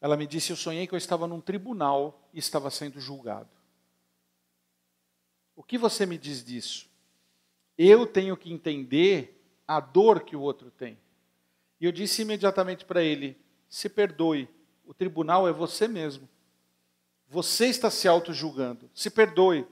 Ela 0.00 0.16
me 0.16 0.26
disse: 0.26 0.50
Eu 0.50 0.56
sonhei 0.56 0.86
que 0.86 0.94
eu 0.94 0.98
estava 0.98 1.26
num 1.26 1.40
tribunal 1.40 2.28
e 2.32 2.38
estava 2.38 2.70
sendo 2.70 3.00
julgado. 3.00 3.48
O 5.56 5.62
que 5.62 5.76
você 5.76 6.06
me 6.06 6.16
diz 6.16 6.44
disso? 6.44 6.88
Eu 7.76 8.06
tenho 8.06 8.36
que 8.36 8.52
entender 8.52 9.40
a 9.66 9.80
dor 9.80 10.22
que 10.22 10.36
o 10.36 10.40
outro 10.40 10.70
tem. 10.70 10.98
E 11.80 11.84
eu 11.84 11.92
disse 11.92 12.22
imediatamente 12.22 12.84
para 12.84 13.02
ele: 13.02 13.36
Se 13.68 13.88
perdoe, 13.88 14.48
o 14.86 14.94
tribunal 14.94 15.48
é 15.48 15.52
você 15.52 15.88
mesmo. 15.88 16.28
Você 17.28 17.66
está 17.66 17.90
se 17.90 18.08
auto-julgando. 18.08 18.88
Se 18.94 19.10
perdoe. 19.10 19.66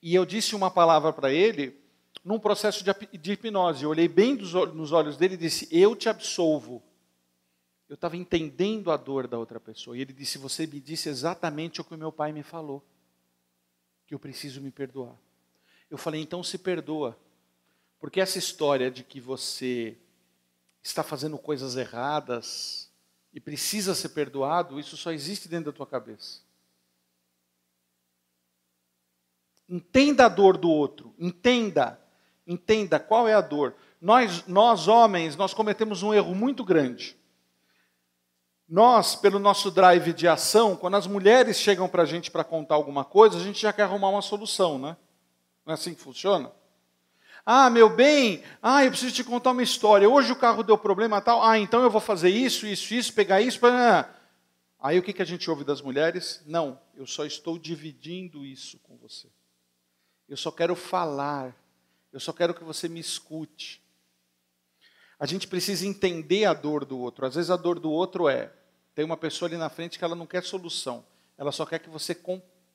E 0.00 0.14
eu 0.14 0.24
disse 0.24 0.54
uma 0.54 0.70
palavra 0.70 1.12
para 1.12 1.32
ele 1.32 1.76
num 2.24 2.38
processo 2.38 2.84
de 2.84 3.32
hipnose. 3.32 3.84
Eu 3.84 3.90
olhei 3.90 4.08
bem 4.08 4.36
nos 4.36 4.92
olhos 4.92 5.16
dele 5.16 5.34
e 5.34 5.38
disse: 5.38 5.68
Eu 5.70 5.96
te 5.96 6.08
absolvo. 6.08 6.82
Eu 7.92 7.96
estava 7.96 8.16
entendendo 8.16 8.90
a 8.90 8.96
dor 8.96 9.28
da 9.28 9.38
outra 9.38 9.60
pessoa. 9.60 9.94
E 9.94 10.00
ele 10.00 10.14
disse: 10.14 10.38
Você 10.38 10.66
me 10.66 10.80
disse 10.80 11.10
exatamente 11.10 11.78
o 11.78 11.84
que 11.84 11.94
o 11.94 11.98
meu 11.98 12.10
pai 12.10 12.32
me 12.32 12.42
falou. 12.42 12.82
Que 14.06 14.14
eu 14.14 14.18
preciso 14.18 14.62
me 14.62 14.70
perdoar. 14.70 15.14
Eu 15.90 15.98
falei: 15.98 16.22
Então 16.22 16.42
se 16.42 16.56
perdoa. 16.56 17.18
Porque 18.00 18.18
essa 18.18 18.38
história 18.38 18.90
de 18.90 19.04
que 19.04 19.20
você 19.20 19.94
está 20.82 21.02
fazendo 21.02 21.36
coisas 21.36 21.76
erradas 21.76 22.90
e 23.30 23.38
precisa 23.38 23.94
ser 23.94 24.08
perdoado, 24.08 24.80
isso 24.80 24.96
só 24.96 25.12
existe 25.12 25.46
dentro 25.46 25.70
da 25.70 25.76
tua 25.76 25.86
cabeça. 25.86 26.40
Entenda 29.68 30.24
a 30.24 30.30
dor 30.30 30.56
do 30.56 30.70
outro, 30.70 31.14
entenda, 31.18 32.00
entenda 32.46 32.98
qual 32.98 33.28
é 33.28 33.34
a 33.34 33.42
dor. 33.42 33.74
Nós, 34.00 34.46
nós 34.46 34.88
homens, 34.88 35.36
nós 35.36 35.52
cometemos 35.52 36.02
um 36.02 36.14
erro 36.14 36.34
muito 36.34 36.64
grande. 36.64 37.20
Nós, 38.72 39.14
pelo 39.14 39.38
nosso 39.38 39.70
drive 39.70 40.14
de 40.14 40.26
ação, 40.26 40.74
quando 40.74 40.96
as 40.96 41.06
mulheres 41.06 41.58
chegam 41.58 41.86
para 41.90 42.04
a 42.04 42.06
gente 42.06 42.30
para 42.30 42.42
contar 42.42 42.74
alguma 42.74 43.04
coisa, 43.04 43.36
a 43.36 43.40
gente 43.42 43.60
já 43.60 43.70
quer 43.70 43.82
arrumar 43.82 44.08
uma 44.08 44.22
solução, 44.22 44.78
né? 44.78 44.96
Não 45.66 45.72
é 45.72 45.74
assim 45.74 45.92
que 45.92 46.00
funciona? 46.00 46.50
Ah, 47.44 47.68
meu 47.68 47.94
bem, 47.94 48.42
ah, 48.62 48.82
eu 48.82 48.90
preciso 48.90 49.14
te 49.14 49.22
contar 49.24 49.50
uma 49.50 49.62
história. 49.62 50.08
Hoje 50.08 50.32
o 50.32 50.36
carro 50.36 50.62
deu 50.62 50.78
problema 50.78 51.20
tal. 51.20 51.44
Ah, 51.44 51.58
então 51.58 51.82
eu 51.82 51.90
vou 51.90 52.00
fazer 52.00 52.30
isso, 52.30 52.66
isso, 52.66 52.94
isso, 52.94 53.12
pegar 53.12 53.42
isso. 53.42 53.60
Pra... 53.60 54.10
Aí 54.80 54.98
o 54.98 55.02
que, 55.02 55.12
que 55.12 55.20
a 55.20 55.26
gente 55.26 55.50
ouve 55.50 55.64
das 55.64 55.82
mulheres? 55.82 56.42
Não, 56.46 56.80
eu 56.94 57.06
só 57.06 57.26
estou 57.26 57.58
dividindo 57.58 58.42
isso 58.42 58.78
com 58.78 58.96
você. 58.96 59.28
Eu 60.26 60.36
só 60.38 60.50
quero 60.50 60.74
falar. 60.74 61.54
Eu 62.10 62.20
só 62.20 62.32
quero 62.32 62.54
que 62.54 62.64
você 62.64 62.88
me 62.88 63.00
escute. 63.00 63.82
A 65.20 65.26
gente 65.26 65.46
precisa 65.46 65.86
entender 65.86 66.46
a 66.46 66.54
dor 66.54 66.86
do 66.86 66.98
outro. 66.98 67.26
Às 67.26 67.34
vezes 67.34 67.50
a 67.50 67.56
dor 67.56 67.78
do 67.78 67.90
outro 67.90 68.30
é 68.30 68.50
tem 68.94 69.04
uma 69.04 69.16
pessoa 69.16 69.48
ali 69.48 69.56
na 69.56 69.68
frente 69.68 69.98
que 69.98 70.04
ela 70.04 70.14
não 70.14 70.26
quer 70.26 70.42
solução. 70.42 71.04
Ela 71.36 71.52
só 71.52 71.64
quer 71.64 71.78
que 71.78 71.88
você 71.88 72.16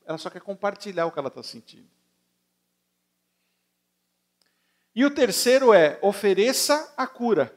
ela 0.06 0.18
só 0.18 0.30
quer 0.30 0.42
compartilhar 0.42 1.06
o 1.06 1.12
que 1.12 1.20
ela 1.20 1.28
está 1.28 1.44
sentindo. 1.44 1.88
E 4.96 5.06
o 5.06 5.12
terceiro 5.12 5.74
é 5.74 6.00
ofereça 6.02 6.94
a 6.98 7.06
cura. 7.06 7.56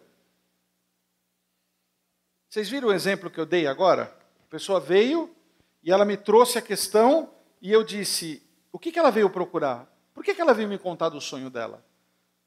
Vocês 2.49 2.69
viram 2.69 2.89
o 2.89 2.93
exemplo 2.93 3.31
que 3.31 3.41
eu 3.41 3.47
dei 3.47 3.67
agora? 3.67 4.15
A 4.45 4.51
pessoa 4.51 4.79
veio 4.79 5.35
e 5.83 5.91
ela 5.91 6.05
me 6.05 6.17
trouxe 6.17 6.59
a 6.59 6.63
questão 6.63 7.33
e 7.63 7.73
eu 7.73 7.83
disse: 7.83 8.43
o 8.73 8.79
que, 8.79 8.93
que 8.93 8.99
ela 8.99 9.11
veio 9.11 9.31
procurar? 9.31 9.91
Por 10.13 10.23
que, 10.23 10.35
que 10.35 10.41
ela 10.41 10.53
veio 10.53 10.69
me 10.69 10.79
contar 10.79 11.09
do 11.09 11.21
sonho 11.21 11.49
dela? 11.49 11.85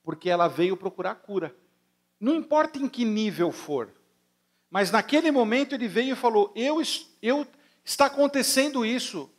Porque 0.04 0.30
ela 0.30 0.47
veio 0.47 0.78
procurar 0.78 1.15
cura. 1.15 1.56
Não 2.19 2.36
importa 2.36 2.78
em 2.78 2.88
que 2.88 3.04
nível 3.04 3.52
for. 3.52 3.89
Mas 4.73 4.89
naquele 4.89 5.29
momento 5.29 5.75
ele 5.75 5.88
veio 5.88 6.13
e 6.13 6.15
falou: 6.15 6.51
eu, 6.55 6.81
eu 7.21 7.45
está 7.86 8.07
acontecendo 8.07 8.83
isso. 8.83 9.29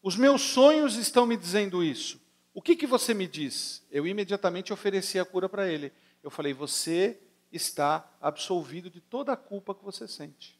Os 0.00 0.14
meus 0.14 0.40
sonhos 0.40 0.94
estão 0.94 1.26
me 1.26 1.36
dizendo 1.36 1.82
isso. 1.82 2.20
O 2.54 2.62
que, 2.62 2.76
que 2.76 2.86
você 2.86 3.12
me 3.12 3.26
diz? 3.26 3.82
Eu 3.90 4.06
imediatamente 4.06 4.72
ofereci 4.72 5.18
a 5.18 5.24
cura 5.24 5.48
para 5.48 5.68
ele. 5.68 5.92
Eu 6.22 6.30
falei: 6.30 6.52
você 6.52 7.18
está 7.50 8.08
absolvido 8.20 8.88
de 8.88 9.00
toda 9.00 9.32
a 9.32 9.36
culpa 9.36 9.74
que 9.74 9.84
você 9.84 10.06
sente. 10.06 10.56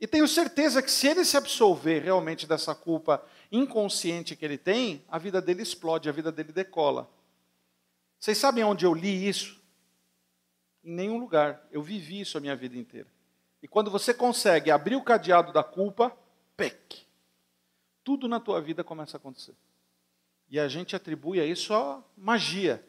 E 0.00 0.08
tenho 0.08 0.26
certeza 0.26 0.82
que 0.82 0.90
se 0.90 1.06
ele 1.06 1.24
se 1.24 1.36
absolver 1.36 2.02
realmente 2.02 2.44
dessa 2.44 2.74
culpa 2.74 3.24
inconsciente 3.52 4.34
que 4.34 4.44
ele 4.44 4.58
tem, 4.58 5.04
a 5.08 5.16
vida 5.16 5.40
dele 5.40 5.62
explode, 5.62 6.08
a 6.08 6.12
vida 6.12 6.32
dele 6.32 6.50
decola. 6.50 7.08
Vocês 8.18 8.36
sabem 8.36 8.64
onde 8.64 8.84
eu 8.84 8.92
li 8.92 9.28
isso? 9.28 9.57
Em 10.84 10.92
nenhum 10.92 11.18
lugar. 11.18 11.66
Eu 11.70 11.82
vivi 11.82 12.20
isso 12.20 12.38
a 12.38 12.40
minha 12.40 12.56
vida 12.56 12.76
inteira. 12.76 13.08
E 13.62 13.68
quando 13.68 13.90
você 13.90 14.14
consegue 14.14 14.70
abrir 14.70 14.96
o 14.96 15.02
cadeado 15.02 15.52
da 15.52 15.64
culpa, 15.64 16.16
pec, 16.56 17.06
tudo 18.04 18.28
na 18.28 18.40
tua 18.40 18.60
vida 18.60 18.84
começa 18.84 19.16
a 19.16 19.18
acontecer. 19.18 19.54
E 20.48 20.58
a 20.58 20.68
gente 20.68 20.96
atribui 20.96 21.40
a 21.40 21.44
isso 21.44 21.74
a 21.74 22.02
magia. 22.16 22.84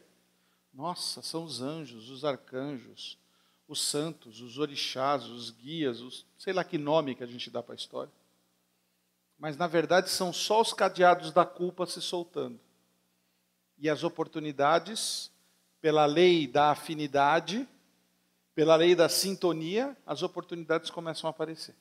Nossa, 0.74 1.22
são 1.22 1.44
os 1.44 1.62
anjos, 1.62 2.10
os 2.10 2.24
arcanjos, 2.24 3.18
os 3.68 3.82
santos, 3.82 4.42
os 4.42 4.58
orixás, 4.58 5.26
os 5.26 5.52
guias, 5.52 6.00
os, 6.02 6.26
sei 6.38 6.54
lá 6.54 6.64
que 6.64 6.78
nome 6.78 7.16
que 7.16 7.24
a 7.24 7.28
gente 7.28 7.50
dá 7.50 7.62
para 7.62 7.74
a 7.74 7.76
história. 7.76 8.12
Mas 9.38 9.58
na 9.58 9.68
verdade 9.68 10.10
são 10.10 10.32
só 10.32 10.62
os 10.62 10.74
cadeados 10.74 11.32
da 11.32 11.46
culpa 11.46 11.86
se 11.86 12.02
soltando. 12.02 12.60
E 13.78 13.90
as 13.90 14.04
oportunidades, 14.04 15.32
pela 15.82 16.06
lei 16.06 16.48
da 16.48 16.72
afinidade, 16.72 17.68
pela 18.60 18.76
lei 18.76 18.94
da 18.94 19.08
sintonia, 19.08 19.96
as 20.06 20.22
oportunidades 20.22 20.90
começam 20.90 21.30
a 21.30 21.32
aparecer. 21.32 21.74